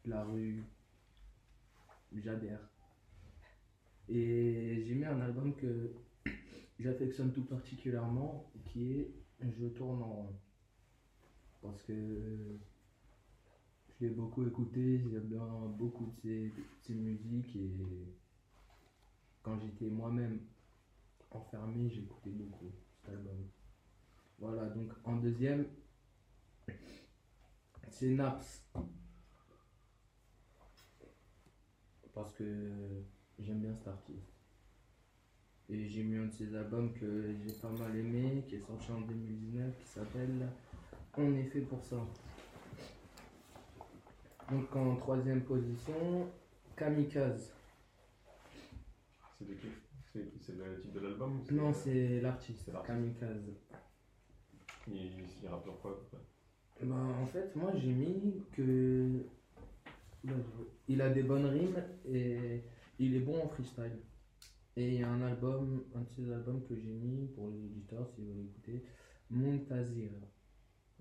de 0.04 0.10
la 0.10 0.24
rue. 0.24 0.64
J'adhère. 2.12 2.60
Et 4.08 4.82
j'ai 4.84 4.94
mis 4.94 5.04
un 5.04 5.20
album 5.20 5.54
que 5.54 5.92
j'affectionne 6.80 7.32
tout 7.32 7.44
particulièrement, 7.44 8.50
qui 8.64 8.94
est 8.94 9.14
Je 9.40 9.66
tourne 9.66 10.02
en 10.02 10.12
rond. 10.12 10.36
Parce 11.62 11.82
que 11.82 12.58
je 13.98 14.06
l'ai 14.06 14.12
beaucoup 14.12 14.46
écouté, 14.46 15.02
j'aime 15.10 15.28
bien 15.28 15.46
beaucoup 15.78 16.06
de 16.06 16.20
ses, 16.20 16.52
ses 16.82 16.94
musiques 16.94 17.56
et 17.56 17.70
quand 19.42 19.58
j'étais 19.60 19.86
moi-même 19.86 20.40
enfermé, 21.30 21.88
j'écoutais 21.88 22.30
beaucoup 22.30 22.72
cet 23.00 23.14
album. 23.14 23.46
Voilà, 24.38 24.66
donc 24.66 24.90
en 25.04 25.16
deuxième, 25.16 25.66
c'est 27.88 28.10
Naps. 28.10 28.64
Parce 32.12 32.32
que 32.34 33.02
j'aime 33.38 33.60
bien 33.60 33.74
cet 33.74 33.88
artiste. 33.88 34.32
Et 35.68 35.88
j'ai 35.88 36.02
mis 36.02 36.16
un 36.16 36.26
de 36.26 36.32
ses 36.32 36.54
albums 36.54 36.92
que 36.94 37.34
j'ai 37.34 37.52
pas 37.54 37.70
mal 37.70 37.96
aimé, 37.96 38.44
qui 38.48 38.56
est 38.56 38.60
sorti 38.60 38.90
en 38.92 39.00
2019, 39.00 39.78
qui 39.78 39.86
s'appelle 39.86 40.48
On 41.16 41.34
est 41.34 41.44
fait 41.44 41.62
pour 41.62 41.82
ça. 41.84 41.96
Donc 44.50 44.74
en 44.76 44.96
troisième 44.96 45.42
position, 45.42 46.30
Kamikaze. 46.76 47.52
C'est 49.38 49.44
de 49.48 49.54
qui 49.54 49.68
C'est 50.12 50.32
c'est 50.40 50.52
le 50.52 50.80
titre 50.80 50.94
de 50.94 51.00
l'album 51.00 51.40
Non, 51.50 51.72
c'est 51.72 52.20
l'artiste. 52.20 52.70
Kamikaze. 52.86 53.52
Il, 54.88 54.94
il 55.42 55.48
rappe 55.48 55.64
sur 55.64 55.80
quoi 55.80 56.00
Bah, 56.82 56.94
en 56.94 57.26
fait, 57.26 57.54
moi 57.56 57.72
j'ai 57.76 57.92
mis 57.92 58.42
que. 58.52 59.24
je- 60.24 60.30
Il 60.88 61.00
a 61.02 61.10
des 61.10 61.22
bonnes 61.24 61.46
rimes 61.46 61.82
et 62.08 62.62
il 62.98 63.16
est 63.16 63.20
bon 63.20 63.42
en 63.42 63.48
freestyle. 63.48 63.98
Et 64.76 64.88
il 64.88 65.00
y 65.00 65.02
a 65.02 65.08
un 65.08 65.22
album, 65.22 65.84
un 65.94 66.00
de 66.02 66.08
ses 66.10 66.30
albums 66.30 66.62
que 66.68 66.76
j'ai 66.76 66.92
mis 66.92 67.26
pour 67.28 67.48
les 67.50 67.58
auditeurs 67.64 68.06
si 68.10 68.20
vous 68.20 68.28
voulez 68.28 68.44
écouter, 68.44 68.84
Muntazir. 69.30 70.10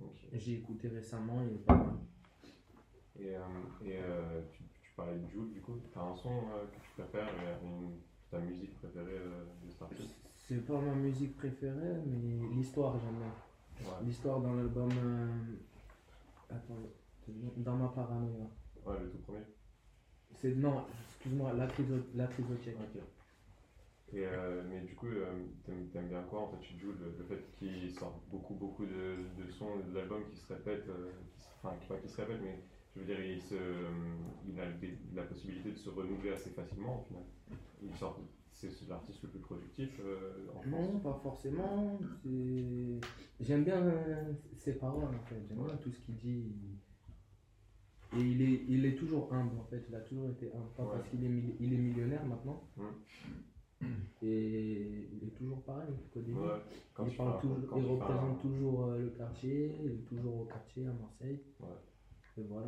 Ok. 0.02 0.16
J'ai 0.34 0.54
écouté 0.56 0.88
récemment, 0.88 1.42
il 1.44 1.56
est 1.56 1.66
pas 1.66 1.76
mal. 1.76 1.96
Et, 3.20 3.36
euh, 3.36 3.40
et 3.84 3.98
euh, 4.02 4.42
tu, 4.52 4.64
tu 4.82 4.92
parlais 4.96 5.16
de 5.18 5.28
Jules, 5.28 5.54
du 5.54 5.62
coup, 5.62 5.80
t'as 5.94 6.02
un 6.02 6.16
son 6.16 6.30
euh, 6.32 6.66
que 6.68 6.80
tu 6.84 6.90
préfères 7.02 7.28
et 7.28 7.66
une, 7.66 7.98
ta 8.30 8.40
musique 8.40 8.76
préférée 8.80 9.20
de 9.64 9.72
cet 9.72 9.82
artiste 9.82 10.16
C'est 10.36 10.66
pas 10.66 10.80
ma 10.80 10.94
musique 10.96 11.36
préférée, 11.38 11.96
mais 12.06 12.48
l'histoire 12.56 12.96
j'aime 13.00 13.16
bien. 13.18 13.88
Ouais, 13.88 14.06
L'histoire 14.06 14.42
dans 14.42 14.54
l'album. 14.54 14.90
Attends, 16.50 16.78
dans 17.58 17.76
ma 17.76 17.88
paranoïa. 17.90 18.46
ouais, 18.86 19.00
le 19.00 19.10
tout 19.10 19.18
premier. 19.20 19.44
C'est. 20.34 20.56
Non, 20.56 20.84
excuse-moi, 21.10 21.54
la 21.54 21.68
crise, 21.68 21.92
la 22.14 22.28
tchèque. 22.28 22.78
Ok. 22.80 23.02
Et, 24.14 24.26
euh, 24.26 24.64
mais 24.70 24.82
du 24.82 24.96
coup, 24.96 25.08
euh, 25.08 25.44
t'aimes, 25.66 25.88
t'aimes 25.92 26.08
bien 26.08 26.24
quoi 26.24 26.42
en 26.42 26.48
fait 26.50 26.62
chez 26.64 26.78
Jules 26.78 26.96
le, 27.00 27.16
le 27.18 27.24
fait 27.26 27.42
qu'il 27.58 27.92
sorte 27.92 28.16
beaucoup, 28.30 28.54
beaucoup 28.54 28.86
de, 28.86 29.18
de 29.38 29.48
sons 29.52 29.78
de 29.80 29.94
l'album 29.94 30.24
qui 30.30 30.38
se 30.38 30.54
répètent, 30.54 30.88
euh, 30.90 31.12
qui 31.40 31.48
enfin, 31.64 31.76
pas 31.90 31.98
qui 31.98 32.08
se 32.08 32.22
répètent, 32.22 32.42
mais 32.44 32.60
je 32.96 33.02
veux 33.02 33.06
dire, 33.06 33.20
il, 33.26 33.42
se, 33.42 33.56
il 34.48 34.60
a 34.60 34.66
la 35.14 35.24
possibilité 35.24 35.72
de 35.72 35.78
se 35.78 35.90
renouveler 35.90 36.32
assez 36.32 36.50
facilement 36.52 37.02
au 37.02 37.04
final. 37.04 37.24
Il 37.84 37.94
sort, 37.96 38.20
c'est, 38.52 38.70
l'artiste 38.88 39.22
le 39.24 39.30
plus 39.30 39.40
productif 39.40 40.00
euh, 40.04 40.48
en 40.56 40.66
Non, 40.70 40.88
France. 41.00 41.04
pas 41.04 41.20
forcément. 41.22 42.00
c'est- 42.24 43.00
J'aime 43.42 43.64
bien 43.66 43.82
euh, 43.84 44.32
ses 44.58 44.74
paroles 44.76 45.14
en 45.14 45.26
fait. 45.28 45.42
J'aime 45.48 45.64
bien 45.66 45.76
tout 45.78 45.92
ce 45.92 46.00
qu'il 46.00 46.16
dit. 46.16 46.54
Et 48.18 48.22
il 48.22 48.42
est, 48.42 48.62
il 48.70 48.86
est 48.86 48.96
toujours 48.96 49.32
humble 49.34 49.60
en 49.60 49.66
fait. 49.66 49.84
Il 49.90 49.96
a 49.96 50.00
toujours 50.00 50.30
été 50.30 50.54
humble. 50.54 50.70
Pas 50.78 50.84
Ouais. 50.84 50.90
parce 50.94 51.10
qu'il 51.10 51.24
est, 51.26 51.56
il 51.60 51.74
est 51.74 51.78
millionnaire 51.78 52.26
maintenant. 52.26 52.64
Et 54.22 55.10
il 55.12 55.28
est 55.28 55.32
toujours 55.38 55.62
pareil 55.64 55.94
qu'au 56.14 56.22
début. 56.22 56.40
Il 57.06 57.16
parle 57.18 57.42
toujours- 57.42 58.00
représente 58.00 58.42
toujours 58.42 58.86
euh, 58.86 59.00
le 59.00 59.10
quartier. 59.10 59.76
Il 59.84 59.92
est 59.92 60.06
toujours 60.08 60.42
au 60.42 60.46
quartier 60.46 60.88
à 60.88 60.94
Marseille. 60.94 61.42
Et 62.38 62.44
voilà. 62.44 62.68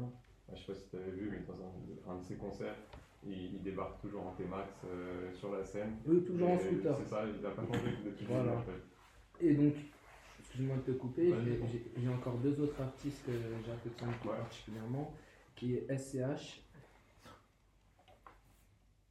Ah, 0.49 0.53
Je 0.55 0.61
sais 0.61 0.71
pas 0.73 0.79
si 0.79 0.89
tu 0.89 0.95
avais 0.95 1.11
vu, 1.11 1.29
mais 1.29 1.39
dans 1.45 1.61
un, 1.61 2.13
un 2.15 2.19
de 2.19 2.23
ses 2.23 2.35
concerts, 2.35 2.75
il, 3.25 3.55
il 3.55 3.61
débarque 3.63 3.99
toujours 4.01 4.27
en 4.27 4.31
T-Max 4.31 4.69
euh, 4.85 5.33
sur 5.33 5.51
la 5.51 5.63
scène. 5.65 5.97
Oui, 6.05 6.23
toujours 6.23 6.51
en 6.51 6.59
scooter. 6.59 6.95
C'est 6.97 7.09
ça, 7.09 7.25
il 7.27 7.45
a 7.45 7.51
pas 7.51 7.65
changé 7.65 7.91
depuis 8.05 8.25
Voilà. 8.25 8.43
début, 8.43 8.57
en 8.57 8.61
fait. 8.63 9.45
Et 9.45 9.53
donc, 9.55 9.73
excuse-moi 10.39 10.77
de 10.77 10.81
te 10.81 10.91
couper, 10.91 11.33
j'ai- 11.97 12.09
encore 12.09 12.37
deux 12.37 12.59
autres 12.61 12.81
artistes 12.81 13.25
que 13.25 13.31
j'affectionne 13.65 14.09
Ouais. 14.09 14.37
particulièrement, 14.37 15.13
qui 15.55 15.75
est 15.75 15.87
SCH. 15.97 16.63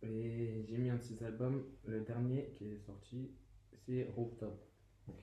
Et 0.02 0.64
j'ai 0.68 0.76
mis 0.78 0.90
un 0.90 0.96
de 0.96 1.02
ses 1.02 1.22
albums, 1.24 1.64
le 1.86 2.00
dernier 2.00 2.50
qui 2.56 2.72
est 2.72 2.78
sorti, 2.78 3.30
c'est 3.86 4.08
Rooftop. 4.14 4.58
Ok. 5.08 5.14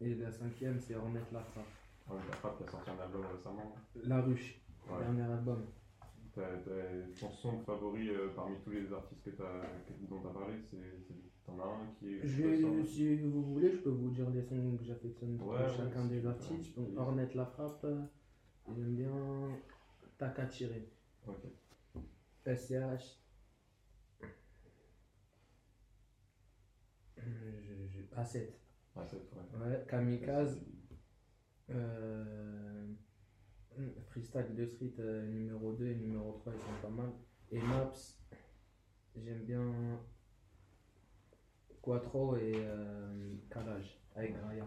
Et 0.00 0.14
la 0.14 0.30
cinquième, 0.30 0.78
c'est 0.80 0.94
Remettre 0.94 1.32
la 1.32 1.40
frappe. 1.40 1.64
Ouais, 2.10 2.20
la 2.28 2.36
frappe 2.36 2.58
qui 2.58 2.64
a 2.64 2.70
sorti 2.70 2.90
un 2.90 2.98
album 3.02 3.24
récemment. 3.34 3.74
La 4.04 4.20
Ruche, 4.20 4.60
Ouais. 4.88 4.98
dernier 5.00 5.22
album. 5.22 5.66
Ton 7.18 7.30
son 7.30 7.58
favori 7.60 8.10
euh, 8.10 8.28
parmi 8.36 8.56
tous 8.60 8.70
les 8.70 8.92
artistes 8.92 9.24
que 9.24 9.30
que- 9.30 10.06
dont 10.08 10.20
tu 10.20 10.26
as 10.26 10.30
parlé, 10.30 10.54
t'en 11.46 11.58
as 11.58 11.64
un 11.64 11.86
qui 11.98 12.14
est. 12.16 12.26
Je 12.26 12.84
si 12.84 13.16
vous 13.22 13.42
voulez, 13.54 13.70
je 13.72 13.78
peux 13.78 13.88
vous 13.90 14.10
dire 14.10 14.28
les 14.30 14.42
sons 14.42 14.76
que 14.76 14.84
j'affectionne 14.84 15.38
pour 15.38 15.48
Ouais, 15.48 15.68
chacun 15.74 16.04
des 16.06 16.26
artistes. 16.26 16.76
Donc. 16.78 16.88
Ornette 16.98 17.34
la 17.34 17.46
frappe, 17.46 17.86
j'aime 18.68 18.94
bien 18.96 19.48
Taka 20.18 20.44
Tiré. 20.46 20.88
Ok. 21.26 21.46
SCH. 22.44 23.18
Je- 27.18 27.86
je- 27.88 28.20
A7. 28.20 28.50
Ah, 28.94 29.04
c'est 29.06 29.16
ouais. 29.16 29.66
Ouais, 29.66 29.84
Kamikaze. 29.88 30.60
Euh, 31.70 32.75
freestyle 34.10 34.54
de 34.54 34.66
Street 34.66 34.92
euh, 34.98 35.26
numéro 35.26 35.72
2 35.72 35.86
et 35.86 35.94
numéro 35.94 36.32
3, 36.40 36.52
ils 36.54 36.60
sont 36.60 36.82
pas 36.82 37.02
mal. 37.02 37.10
Et 37.50 37.58
Maps, 37.60 37.92
j'aime 39.16 39.44
bien 39.44 40.00
Quattro 41.82 42.36
et 42.36 42.52
euh, 42.56 43.34
Calage 43.50 44.00
avec 44.14 44.34
Raya. 44.36 44.66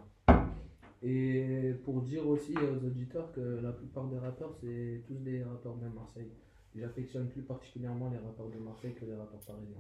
Et 1.02 1.74
pour 1.84 2.02
dire 2.02 2.28
aussi 2.28 2.56
aux 2.58 2.86
auditeurs 2.86 3.32
que 3.32 3.40
la 3.40 3.72
plupart 3.72 4.08
des 4.08 4.18
rappeurs, 4.18 4.54
c'est 4.54 5.04
tous 5.08 5.16
des 5.16 5.44
rappeurs 5.44 5.76
de 5.78 5.88
Marseille. 5.88 6.32
J'affectionne 6.76 7.30
plus 7.30 7.42
particulièrement 7.42 8.10
les 8.10 8.18
rappeurs 8.18 8.50
de 8.50 8.60
Marseille 8.60 8.94
que 8.94 9.06
les 9.06 9.16
rappeurs 9.16 9.40
parisiens. 9.40 9.78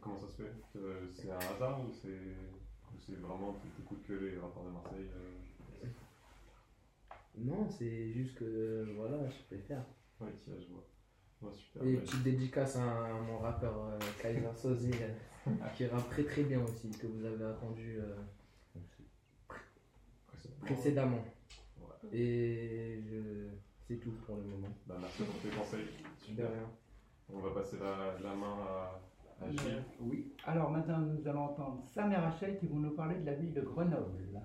Comment 0.00 0.16
ça 0.16 0.28
se 0.28 0.42
fait? 0.42 0.52
Euh, 0.76 1.06
C'est 1.14 1.30
un 1.30 1.38
hasard 1.38 1.80
ou 1.80 1.92
c'est, 1.92 3.14
vraiment 3.14 3.54
tu 3.62 3.68
t'écoutes 3.70 4.02
que 4.02 4.12
les 4.12 4.36
rapports 4.38 4.64
de 4.64 4.70
Marseille 4.70 5.08
euh... 5.16 5.47
Non, 7.40 7.68
c'est 7.68 8.12
juste 8.12 8.34
que 8.36 8.86
voilà, 8.96 9.28
je 9.28 9.42
préfère. 9.46 9.84
Ouais, 10.20 10.28
tiens, 10.42 10.54
je 10.58 10.66
vois. 10.72 10.84
Ouais, 11.42 11.52
super. 11.56 11.82
Et 11.84 11.94
ouais. 11.94 12.00
petite 12.00 12.22
dédicace 12.24 12.76
à 12.76 13.12
mon 13.26 13.38
rappeur 13.38 13.84
euh, 13.84 13.98
Kaiser 14.20 14.48
Soze, 14.54 14.88
euh, 14.90 15.50
qui 15.76 15.86
rappe 15.86 16.08
très 16.10 16.24
très 16.24 16.42
bien 16.42 16.62
aussi, 16.64 16.90
que 16.90 17.06
vous 17.06 17.24
avez 17.24 17.44
attendu 17.44 17.98
euh, 18.00 18.16
Précédemment. 20.28 20.60
précédemment. 20.64 21.24
Ouais. 21.80 22.18
Et 22.18 23.00
je... 23.02 23.48
c'est 23.86 23.96
tout 24.00 24.12
pour 24.26 24.36
le 24.36 24.42
moment. 24.42 24.68
Bah, 24.86 24.96
merci 25.00 25.22
pour 25.22 25.36
tes 25.40 25.48
conseils. 25.56 25.84
De 25.84 26.24
Super. 26.26 26.50
rien. 26.50 26.70
On 27.32 27.38
va 27.40 27.50
passer 27.50 27.76
la, 27.78 28.18
la 28.20 28.34
main 28.34 28.56
à, 28.66 29.00
à 29.44 29.50
Gilles. 29.50 29.84
Oui. 30.00 30.32
Alors 30.44 30.70
maintenant, 30.70 30.98
nous 30.98 31.28
allons 31.28 31.44
entendre 31.44 31.84
Sam 31.86 32.10
et 32.12 32.16
Rachel 32.16 32.58
qui 32.58 32.66
vont 32.66 32.78
nous 32.80 32.90
parler 32.96 33.20
de 33.20 33.26
la 33.26 33.34
ville 33.34 33.52
de 33.52 33.60
Grenoble. 33.60 34.40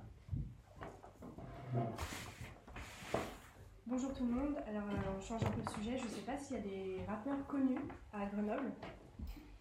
Bonjour 3.86 4.13
tout 4.13 4.25
le 4.25 4.32
monde. 4.32 4.56
Alors, 4.68 4.84
euh, 4.90 5.18
on 5.18 5.22
change 5.22 5.44
un 5.44 5.52
peu 5.52 5.62
de 5.62 5.70
sujet. 5.70 5.98
Je 5.98 6.04
ne 6.06 6.10
sais 6.10 6.22
pas 6.22 6.38
s'il 6.38 6.58
y 6.58 6.60
a 6.60 6.63
des 6.63 6.98
rappeurs 7.08 7.46
connus 7.48 7.80
à 8.13 8.25
Grenoble. 8.28 8.72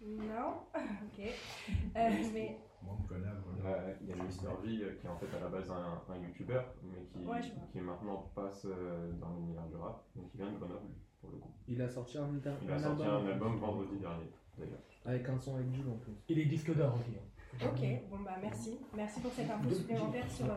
Non 0.00 0.62
Ok. 0.74 1.24
Euh, 1.24 2.10
mais 2.32 2.58
Moi, 2.82 2.96
on 2.98 3.02
me 3.02 3.08
connaît 3.08 3.26
à 3.28 3.34
Grenoble. 3.34 3.66
Ouais, 3.66 3.96
il 4.00 4.08
y 4.08 4.12
a 4.12 4.22
Mister 4.22 4.46
V 4.62 4.84
euh, 4.84 4.94
qui 5.00 5.06
est 5.06 5.10
en 5.10 5.16
fait 5.16 5.26
à 5.36 5.40
la 5.40 5.48
base 5.48 5.70
un, 5.70 6.02
un 6.12 6.18
youtubeur, 6.18 6.64
mais 6.82 7.04
qui, 7.12 7.26
Ouais, 7.26 7.80
maintenant 7.82 8.30
passe 8.34 8.64
euh, 8.66 9.12
dans 9.20 9.30
l'univers 9.34 9.66
du 9.66 9.76
rap. 9.76 10.04
Donc 10.16 10.26
il 10.34 10.40
vient 10.40 10.50
de 10.52 10.56
Grenoble 10.58 10.88
pour 11.20 11.30
le 11.30 11.38
coup. 11.38 11.50
Il 11.68 11.80
a 11.82 11.88
sorti 11.88 12.18
un, 12.18 12.22
un 12.24 12.30
Il 12.62 12.70
a 12.72 12.78
sorti 12.78 13.02
album, 13.02 13.26
un 13.26 13.30
album 13.30 13.58
vendredi 13.58 13.98
dernier 13.98 14.30
d'ailleurs. 14.58 14.78
avec 15.04 15.28
un 15.28 15.38
son 15.38 15.56
avec 15.56 15.70
Jules 15.72 15.88
en 15.88 15.96
plus. 15.98 16.12
Il 16.28 16.38
est 16.38 16.44
disque 16.46 16.74
d'or 16.74 16.94
aussi. 16.94 17.10
hein. 17.16 17.68
ok, 17.70 18.10
bon 18.10 18.20
bah 18.20 18.36
merci. 18.40 18.78
Merci 18.96 19.20
pour 19.20 19.32
cette 19.32 19.50
info 19.50 19.70
supplémentaire 19.70 20.30
sur, 20.30 20.46
euh, 20.46 20.56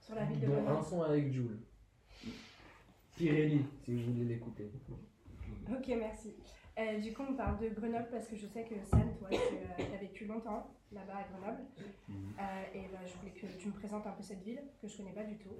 sur 0.00 0.14
la 0.14 0.24
ville 0.24 0.40
de 0.40 0.46
dont 0.46 0.58
un 0.58 0.62
Grenoble. 0.62 0.84
son 0.86 1.02
avec 1.02 1.32
Jules. 1.32 1.58
Tirez-lui 3.16 3.64
si 3.84 3.94
vous 3.94 4.12
voulez 4.12 4.24
l'écouter. 4.24 4.70
Ok, 5.70 5.88
merci. 5.96 6.34
Euh, 6.76 6.98
du 6.98 7.12
coup, 7.12 7.22
on 7.28 7.34
parle 7.34 7.58
de 7.60 7.68
Grenoble 7.68 8.08
parce 8.10 8.26
que 8.26 8.36
je 8.36 8.46
sais 8.46 8.64
que 8.64 8.74
Sam, 8.84 9.14
toi, 9.16 9.28
tu 9.30 9.94
as 9.94 9.98
vécu 9.98 10.26
longtemps 10.26 10.74
là-bas 10.90 11.18
à 11.18 11.22
Grenoble. 11.28 11.62
Mhm. 12.08 12.32
Euh, 12.38 12.64
et 12.74 12.88
bah, 12.92 12.98
je 13.06 13.14
voulais 13.18 13.30
que 13.32 13.46
tu 13.58 13.68
me 13.68 13.72
présentes 13.72 14.06
un 14.06 14.12
peu 14.12 14.22
cette 14.22 14.42
ville 14.42 14.62
que 14.80 14.88
je 14.88 14.96
connais 14.96 15.12
pas 15.12 15.22
du 15.22 15.36
tout. 15.38 15.54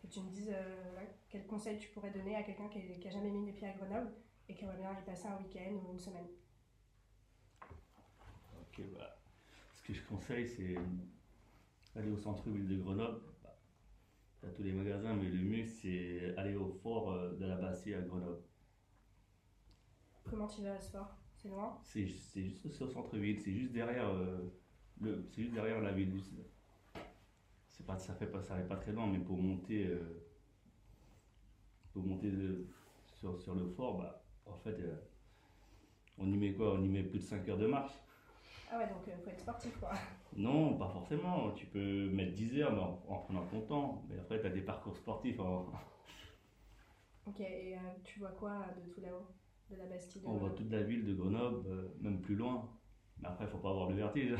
Que 0.00 0.06
tu 0.06 0.20
me 0.20 0.30
dises 0.30 0.50
euh, 0.52 0.96
ouais, 0.96 1.08
quel 1.28 1.46
conseil 1.46 1.78
tu 1.78 1.88
pourrais 1.88 2.10
donner 2.10 2.36
à 2.36 2.42
quelqu'un 2.42 2.68
qui, 2.68 2.80
qui 3.00 3.08
a 3.08 3.10
jamais 3.10 3.30
mis 3.30 3.46
les 3.46 3.52
pieds 3.52 3.68
à 3.68 3.72
Grenoble 3.72 4.12
et 4.48 4.54
qui 4.54 4.64
aimerait 4.64 4.78
bien 4.78 4.92
y 4.92 5.04
passer 5.04 5.26
un 5.26 5.38
week-end 5.38 5.72
ou 5.72 5.92
une 5.92 5.98
semaine. 5.98 6.26
Ok, 8.60 8.82
bah, 8.94 9.18
ce 9.74 9.82
que 9.82 9.92
je 9.92 10.02
conseille, 10.04 10.48
c'est 10.48 10.76
aller 11.98 12.10
au 12.10 12.16
centre-ville 12.16 12.68
de 12.68 12.76
Grenoble. 12.78 13.20
T'as 14.42 14.48
tous 14.48 14.64
les 14.64 14.72
magasins, 14.72 15.14
mais 15.14 15.28
le 15.30 15.38
mieux, 15.42 15.64
c'est 15.66 16.34
aller 16.36 16.56
au 16.56 16.66
fort 16.82 17.12
euh, 17.12 17.32
de 17.36 17.46
la 17.46 17.56
Bastille 17.56 17.94
à 17.94 18.02
Grenoble. 18.02 18.42
Comment 20.28 20.48
tu 20.48 20.62
vas 20.62 20.74
à 20.74 20.80
ce 20.80 20.90
fort 20.90 21.16
C'est 21.36 21.48
loin? 21.48 21.78
C'est 21.84 22.06
juste 22.08 22.82
au 22.82 22.88
centre-ville, 22.88 23.38
c'est 23.40 23.52
juste 23.52 23.72
derrière 23.72 24.08
euh, 24.08 24.38
le, 25.00 25.24
c'est 25.30 25.42
juste 25.42 25.54
derrière 25.54 25.80
la 25.80 25.92
ville. 25.92 26.20
C'est 27.68 27.86
pas, 27.86 27.96
ça 27.98 28.14
fait 28.14 28.26
pas, 28.26 28.42
ça 28.42 28.56
fait 28.56 28.66
pas 28.66 28.76
très 28.76 28.92
loin, 28.92 29.06
mais 29.06 29.20
pour 29.20 29.38
monter, 29.40 29.86
euh, 29.86 30.24
pour 31.92 32.04
monter 32.04 32.30
de- 32.30 32.66
sur, 33.14 33.40
sur 33.40 33.54
le 33.54 33.68
fort, 33.68 33.98
bah, 33.98 34.24
en 34.46 34.56
fait, 34.58 34.78
euh, 34.80 34.96
on 36.18 36.26
y 36.30 36.36
met 36.36 36.52
quoi? 36.54 36.74
On 36.74 36.82
y 36.82 36.88
met 36.88 37.04
plus 37.04 37.20
de 37.20 37.24
5 37.24 37.48
heures 37.48 37.58
de 37.58 37.66
marche. 37.68 37.94
Ah 38.72 38.78
ouais, 38.78 38.88
donc 38.88 39.02
il 39.06 39.22
faut 39.22 39.30
être 39.30 39.40
sportif 39.40 39.78
quoi. 39.78 39.92
Non, 40.36 40.76
pas 40.78 40.88
forcément. 40.88 41.52
Tu 41.52 41.66
peux 41.66 42.08
mettre 42.10 42.32
10 42.32 42.58
heures 42.60 42.72
mais 42.72 42.80
en, 42.80 43.02
en 43.08 43.18
prenant 43.18 43.44
ton 43.46 43.60
temps. 43.62 44.04
Mais 44.08 44.18
après, 44.18 44.40
tu 44.40 44.46
as 44.46 44.50
des 44.50 44.62
parcours 44.62 44.96
sportifs 44.96 45.38
en, 45.40 45.66
Ok, 47.26 47.40
et 47.40 47.76
euh, 47.76 47.78
tu 48.04 48.18
vois 48.18 48.30
quoi 48.32 48.50
euh, 48.50 48.80
de 48.80 48.90
tout 48.92 49.00
là-haut 49.00 49.26
De 49.70 49.76
la 49.76 49.86
Bastille 49.86 50.22
On 50.24 50.30
voit 50.32 50.38
Grenoble 50.48 50.54
toute 50.56 50.70
la 50.72 50.82
ville 50.82 51.04
de 51.04 51.14
Grenoble, 51.14 51.68
euh, 51.68 51.88
même 52.00 52.20
plus 52.20 52.34
loin. 52.34 52.68
Mais 53.20 53.28
après, 53.28 53.44
il 53.44 53.50
faut 53.50 53.58
pas 53.58 53.70
avoir 53.70 53.88
le 53.90 53.94
vertige. 53.96 54.34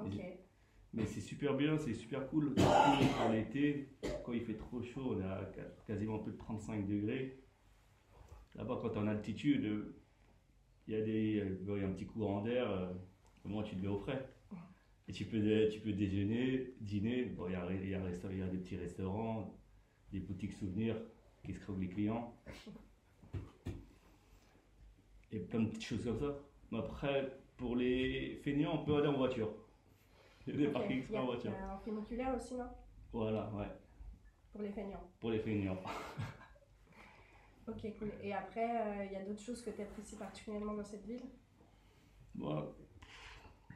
Ok. 0.00 0.12
Mais 0.94 1.04
c'est 1.04 1.20
super 1.20 1.52
bien, 1.54 1.76
c'est 1.76 1.92
super 1.92 2.26
cool. 2.30 2.54
En 3.20 3.30
l'été, 3.30 3.90
quand 4.24 4.32
il 4.32 4.40
fait 4.40 4.54
trop 4.56 4.82
chaud, 4.82 5.16
on 5.16 5.20
est 5.20 5.24
à 5.24 5.42
ca- 5.54 5.62
quasiment 5.86 6.18
plus 6.18 6.32
de 6.32 6.38
35 6.38 6.86
degrés. 6.86 7.38
Là-bas, 8.54 8.78
quand 8.80 8.88
tu 8.88 8.94
es 8.96 8.98
en 8.98 9.06
altitude, 9.06 9.64
euh, 9.66 9.94
il 10.86 10.94
y, 10.94 10.96
a 10.96 11.02
des- 11.02 11.40
euh, 11.40 11.78
y 11.78 11.84
a 11.84 11.86
un 11.86 11.92
petit 11.92 12.06
courant 12.06 12.40
d'air. 12.40 12.70
euh, 12.70 12.90
Au 13.48 13.50
moins, 13.50 13.62
tu 13.62 13.76
te 13.76 13.80
mets 13.80 13.88
au 13.88 13.98
frais. 13.98 14.28
Et 15.08 15.12
tu 15.12 15.24
peux, 15.24 15.68
tu 15.72 15.80
peux 15.80 15.92
déjeuner, 15.92 16.74
dîner. 16.80 17.24
Bon, 17.24 17.46
il 17.48 17.52
y 17.52 17.56
a, 17.56 17.64
y 17.72 17.94
a 17.94 18.32
y 18.34 18.42
a 18.42 18.46
des 18.46 18.58
petits 18.58 18.76
restaurants, 18.76 19.54
des 20.12 20.20
boutiques 20.20 20.52
souvenirs 20.52 20.96
qui 21.42 21.54
se 21.54 21.72
les 21.80 21.88
clients. 21.88 22.34
Et 25.32 25.38
plein 25.38 25.60
de 25.60 25.68
petites 25.68 25.84
choses 25.84 26.04
comme 26.04 26.18
ça. 26.18 26.34
Mais 26.70 26.78
après, 26.78 27.38
pour 27.56 27.76
les 27.76 28.36
feignants, 28.44 28.82
on 28.82 28.84
peut 28.84 28.96
aller 28.96 29.08
en 29.08 29.16
voiture. 29.16 29.50
Il 30.46 30.54
y 30.54 30.56
a 30.56 30.60
des 30.60 30.66
Ok. 30.66 30.72
parkings 30.74 31.04
en 31.04 31.08
il 31.08 31.22
y 31.22 31.26
voiture. 31.26 31.52
a 31.54 31.72
un 31.72 31.78
funiculaire 31.78 32.34
aussi, 32.36 32.54
non? 32.54 32.68
Voilà, 33.12 33.50
ouais. 33.54 33.68
Pour 34.52 34.60
les 34.60 34.70
feignants. 34.72 35.10
Pour 35.20 35.30
les 35.30 35.38
feignants. 35.38 35.80
Ok, 37.66 37.82
cool. 37.98 38.10
Et 38.22 38.32
après, 38.32 38.64
euh, 38.64 39.04
il 39.04 39.12
y 39.12 39.16
a 39.16 39.22
d'autres 39.26 39.42
choses 39.42 39.60
que 39.60 39.68
tu 39.68 39.82
apprécies 39.82 40.16
particulièrement 40.16 40.72
dans 40.72 40.84
cette 40.84 41.04
ville? 41.04 41.20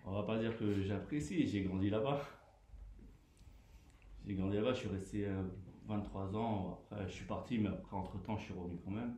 On 0.04 0.12
va 0.12 0.22
pas 0.24 0.38
dire 0.38 0.56
que 0.58 0.82
j'apprécie, 0.82 1.46
j'ai 1.46 1.62
grandi 1.62 1.90
là-bas. 1.90 2.20
J'ai 4.26 4.34
grandi 4.34 4.56
là-bas, 4.56 4.72
je 4.72 4.78
suis 4.80 4.88
resté 4.88 5.26
euh, 5.26 5.42
23 5.86 6.36
ans. 6.36 6.80
Après, 6.90 7.06
je 7.08 7.12
suis 7.12 7.24
parti, 7.24 7.58
mais 7.58 7.68
après, 7.68 7.96
entre-temps, 7.96 8.36
je 8.36 8.44
suis 8.44 8.54
revenu 8.54 8.78
quand 8.84 8.90
même. 8.90 9.16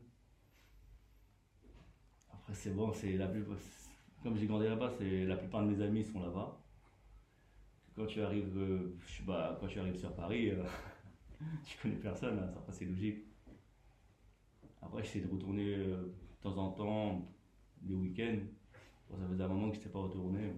Après, 2.33 2.55
c'est 2.55 2.75
bon, 2.75 2.93
c'est 2.93 3.13
la 3.13 3.29
plus... 3.29 3.45
Comme 4.23 4.37
j'ai 4.37 4.47
grandi 4.47 4.67
là-bas, 4.67 4.91
c'est 4.99 5.25
la 5.25 5.37
plupart 5.37 5.63
de 5.65 5.71
mes 5.71 5.83
amis 5.83 6.05
sont 6.05 6.21
là-bas. 6.21 6.59
Quand 7.95 8.07
tu 8.07 8.23
arrives, 8.23 8.57
euh, 8.57 8.97
quand 9.61 9.67
tu 9.69 9.79
arrives 9.79 9.99
sur 9.99 10.15
Paris, 10.15 10.51
euh, 10.51 10.65
tu 11.65 11.79
connais 11.81 11.97
personne, 11.97 12.39
hein, 12.39 12.61
ça 12.67 12.73
c'est 12.73 12.87
logique. 12.87 13.25
Après, 14.83 15.03
j'essaie 15.03 15.21
de 15.21 15.31
retourner 15.31 15.77
euh, 15.77 15.97
de 15.97 16.43
temps 16.43 16.57
en 16.57 16.71
temps, 16.73 17.29
les 17.87 17.95
week-ends. 17.95 18.41
Ça 19.11 19.17
faisait 19.31 19.45
un 19.45 19.49
moment 19.49 19.69
que 19.69 19.75
je 19.75 19.81
n'étais 19.81 19.91
pas 19.91 20.01
retourné. 20.01 20.53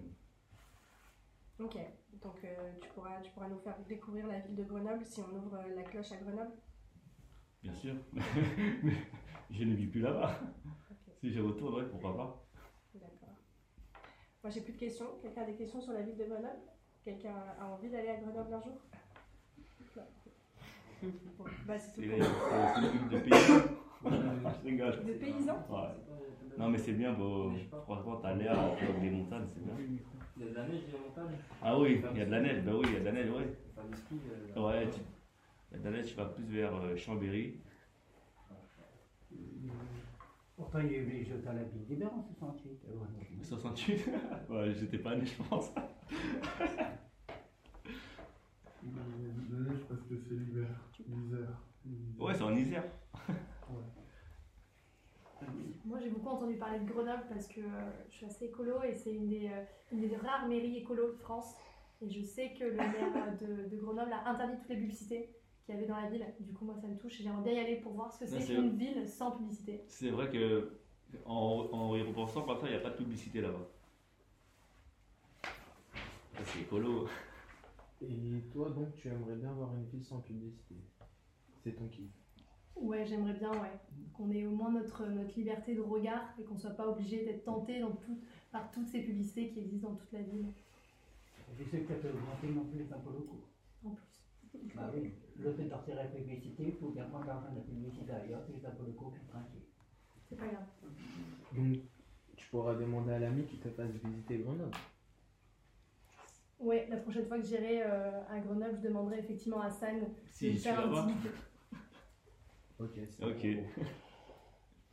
Ok, 1.59 1.75
donc 2.21 2.35
euh, 2.43 2.71
tu, 2.81 2.87
pourras, 2.89 3.19
tu 3.21 3.31
pourras 3.31 3.47
nous 3.49 3.57
faire 3.59 3.75
découvrir 3.87 4.27
la 4.27 4.39
ville 4.39 4.55
de 4.55 4.63
Grenoble 4.63 5.03
si 5.05 5.21
on 5.21 5.35
ouvre 5.35 5.55
euh, 5.55 5.75
la 5.75 5.83
cloche 5.83 6.11
à 6.11 6.17
Grenoble 6.17 6.51
Bien 7.63 7.73
sûr. 7.73 7.95
Mais 8.13 8.21
je 9.51 9.63
ne 9.63 9.73
vis 9.75 9.87
plus 9.87 10.01
là-bas. 10.01 10.39
Si 11.19 11.31
je 11.33 11.41
retourne, 11.41 11.75
ouais, 11.75 11.89
pourquoi 11.89 12.15
pas. 12.15 12.47
d'accord. 12.93 13.35
Moi 14.43 14.51
j'ai 14.51 14.61
plus 14.61 14.73
de 14.73 14.77
questions. 14.77 15.17
Quelqu'un 15.21 15.41
a 15.41 15.45
des 15.45 15.55
questions 15.55 15.81
sur 15.81 15.93
la 15.93 16.03
ville 16.03 16.15
de 16.15 16.25
Grenoble? 16.25 16.59
Quelqu'un 17.03 17.33
a 17.59 17.65
envie 17.65 17.89
d'aller 17.89 18.09
à 18.09 18.17
Grenoble 18.17 18.53
un 18.53 18.61
jour? 18.61 18.79
Non. 19.95 20.03
Bon, 21.37 21.45
bah 21.67 21.77
c'est 21.79 21.93
tout 21.93 22.01
C'est 22.01 22.07
pour 22.07 22.17
c'est- 22.17 22.73
c'est 22.73 22.81
une 22.81 22.87
ville 22.89 23.09
de 23.09 23.19
paysans. 23.19 23.86
Je 24.05 24.67
rigole. 24.67 25.03
De 25.05 25.13
paysans 25.13 25.65
Ouais. 25.69 25.89
Non, 26.57 26.69
mais 26.69 26.77
c'est 26.77 26.93
bien, 26.93 27.13
bon, 27.13 27.53
franchement, 27.83 28.17
t'as 28.21 28.33
l'air 28.33 28.57
avec 28.59 28.99
des 29.01 29.09
montagnes, 29.11 29.47
c'est 29.53 29.63
bien. 29.63 29.73
Il 30.37 30.43
y 30.43 30.47
a 30.47 30.51
de 30.51 30.55
la 30.55 30.67
neige 30.67 30.81
dans 30.91 30.97
la 30.97 31.03
montagne. 31.25 31.37
Ah 31.61 31.79
oui, 31.79 32.01
il 32.11 32.17
y 32.17 32.21
a 32.21 32.25
de 32.25 32.31
la 32.31 32.41
neige, 32.41 32.63
bah 32.63 32.71
oui, 32.75 32.85
il 32.87 32.93
y 32.93 32.95
a 32.95 32.99
de 32.99 33.05
la 33.05 33.11
neige, 33.11 33.29
l'esprit. 33.29 34.17
euh, 34.55 34.67
Ouais, 34.67 34.89
tu- 34.89 34.99
il 35.71 35.77
y 35.77 35.79
a 35.79 35.83
de 35.83 35.89
la 35.89 35.97
neige, 35.97 36.07
tu 36.09 36.15
vas 36.15 36.25
plus 36.25 36.43
vers 36.45 36.75
euh, 36.75 36.95
Chambéry. 36.95 37.59
Pourtant, 40.55 40.79
il 40.79 40.91
y 40.91 40.95
a 40.95 40.97
eu 40.97 41.05
les 41.05 41.23
Jeux 41.23 41.43
olympiques 41.47 41.85
d'hiver 41.85 42.09
en 42.11 42.23
68. 42.23 42.79
à 42.87 42.91
Grenoble. 42.91 43.43
68 43.43 44.09
Ouais, 44.49 44.73
j'étais 44.73 44.97
pas 44.97 45.15
né, 45.15 45.23
je 45.25 45.43
pense. 45.43 45.71
La 45.75 45.83
neige 49.59 49.81
parce 49.87 50.01
que 50.01 50.17
c'est 50.17 50.33
l'hiver. 50.33 50.67
L'hiver. 51.07 51.47
Ouais, 52.19 52.33
c'est 52.33 52.43
en 52.43 52.55
Isère. 52.55 52.83
Moi, 55.87 55.99
j'ai 56.01 56.09
beaucoup 56.09 56.27
entendu 56.29 56.57
parler 56.57 56.79
de 56.79 56.85
Grenoble 56.85 57.23
parce 57.29 57.47
que 57.47 57.61
euh, 57.61 57.91
je 58.09 58.15
suis 58.17 58.25
assez 58.25 58.45
écolo 58.45 58.83
et 58.83 58.93
c'est 58.93 59.13
une 59.13 59.29
des, 59.29 59.47
euh, 59.47 59.63
une 59.93 60.01
des 60.01 60.15
rares 60.17 60.45
mairies 60.47 60.77
écolo 60.79 61.11
de 61.13 61.15
France. 61.17 61.55
Et 62.01 62.09
je 62.09 62.21
sais 62.21 62.53
que 62.59 62.65
le 62.65 62.75
maire 62.75 63.15
euh, 63.15 63.63
de, 63.65 63.69
de 63.69 63.77
Grenoble 63.81 64.11
a 64.11 64.27
interdit 64.29 64.57
toutes 64.59 64.69
les 64.69 64.75
publicités 64.77 65.29
qu'il 65.65 65.75
y 65.75 65.77
avait 65.77 65.87
dans 65.87 65.95
la 65.95 66.09
ville. 66.09 66.25
Du 66.41 66.53
coup, 66.53 66.65
moi, 66.65 66.75
ça 66.75 66.87
me 66.87 66.97
touche 66.97 67.21
et 67.21 67.23
j'aimerais 67.23 67.43
bien 67.43 67.53
y 67.53 67.59
aller 67.59 67.77
pour 67.77 67.93
voir 67.93 68.11
ce 68.11 68.19
que 68.19 68.25
c'est 68.25 68.41
c'est- 68.41 68.53
qu'une 68.55 68.75
ville 68.77 69.07
sans 69.07 69.31
publicité. 69.31 69.85
C'est 69.87 70.09
vrai 70.09 70.29
que, 70.29 70.77
en, 71.25 71.69
en 71.71 71.95
y 71.95 72.01
repensant 72.01 72.45
ça, 72.45 72.59
il 72.65 72.69
n'y 72.71 72.75
a 72.75 72.79
pas 72.81 72.89
de 72.89 72.97
publicité 72.97 73.39
là-bas. 73.39 73.67
C'est 76.45 76.61
écolo. 76.61 77.07
Et 78.01 78.41
toi, 78.51 78.69
donc, 78.71 78.93
tu 78.95 79.07
aimerais 79.07 79.35
bien 79.35 79.51
avoir 79.51 79.73
une 79.75 79.85
ville 79.85 80.03
sans 80.03 80.19
publicité 80.19 80.75
C'est 81.63 81.71
ton 81.71 81.87
kiff. 81.87 82.11
Ouais, 82.81 83.05
j'aimerais 83.05 83.33
bien, 83.33 83.51
ouais. 83.51 83.71
Qu'on 84.13 84.31
ait 84.31 84.45
au 84.45 84.51
moins 84.51 84.71
notre, 84.71 85.05
notre 85.05 85.35
liberté 85.37 85.75
de 85.75 85.81
regard 85.81 86.33
et 86.39 86.43
qu'on 86.43 86.57
soit 86.57 86.71
pas 86.71 86.87
obligé 86.87 87.23
d'être 87.25 87.43
tenté 87.43 87.79
dans 87.79 87.91
tout- 87.91 88.19
par 88.51 88.71
toutes 88.71 88.87
ces 88.87 89.01
publicités 89.01 89.49
qui 89.49 89.59
existent 89.59 89.89
dans 89.89 89.95
toute 89.95 90.11
la 90.11 90.21
ville. 90.21 90.47
Je 91.57 91.63
sais 91.63 91.79
que 91.79 91.87
ça 91.87 91.95
peut 91.95 92.09
augmenter 92.09 92.47
non 92.47 92.65
plus 92.65 92.79
les 92.79 92.93
impôts 92.93 93.11
locaux. 93.11 93.43
En 93.83 93.91
plus. 93.91 94.69
Bah 94.75 94.91
oui, 94.95 95.11
le 95.37 95.51
fait 95.53 95.63
de 95.63 95.69
sortir 95.69 95.95
la 95.95 96.05
publicité, 96.05 96.63
il 96.67 96.73
faut 96.73 96.89
bien 96.89 97.05
prendre 97.05 97.25
l'argent 97.27 97.51
de 97.51 97.57
la 97.57 97.61
publicité 97.61 98.11
ailleurs, 98.11 98.41
c'est 98.47 98.53
les 98.59 98.65
impôts 98.65 98.85
locaux 98.85 99.11
qui 99.11 99.19
sont 99.19 99.31
tranquilles. 99.31 99.61
C'est 100.29 100.35
pas 100.35 100.47
grave. 100.47 100.65
Donc, 101.55 101.77
tu 102.35 102.49
pourras 102.49 102.75
demander 102.75 103.13
à 103.13 103.19
l'ami 103.19 103.45
qui 103.45 103.57
te 103.57 103.69
fasse 103.69 103.91
visiter 104.03 104.39
Grenoble. 104.39 104.71
Ouais, 106.59 106.87
la 106.89 106.97
prochaine 106.97 107.25
fois 107.27 107.37
que 107.39 107.45
j'irai 107.45 107.83
euh, 107.83 108.23
à 108.29 108.39
Grenoble, 108.39 108.75
je 108.81 108.87
demanderai 108.87 109.19
effectivement 109.19 109.61
à 109.61 109.69
San 109.69 109.99
de 109.99 110.05
Si 110.31 110.55
faire 110.57 110.79
un 110.79 111.07
petit. 111.07 111.29
Ok, 112.79 112.91
c'est 113.09 113.23
Ok. 113.25 113.45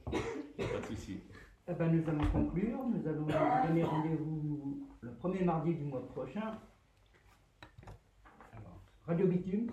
bon. 0.06 0.12
pas 0.58 0.80
de 0.80 0.86
souci. 0.86 1.20
Eh 1.68 1.72
ben, 1.72 1.92
nous 1.92 2.08
allons 2.08 2.30
conclure. 2.30 2.78
Nous 2.86 3.06
allons 3.08 3.22
vous 3.24 3.66
donner 3.68 3.84
rendez-vous 3.84 4.88
le 5.00 5.14
premier 5.14 5.44
mardi 5.44 5.74
du 5.74 5.84
mois 5.84 6.06
prochain. 6.08 6.58
Alors, 8.52 8.80
Radio 9.06 9.26
Bitume. 9.26 9.70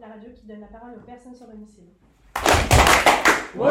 La 0.00 0.08
radio 0.08 0.30
qui 0.34 0.46
donne 0.46 0.60
la 0.60 0.66
parole 0.68 0.94
aux 0.96 1.00
personnes 1.06 1.34
sans 1.34 1.48
domicile. 1.48 1.88
Ouais 3.56 3.68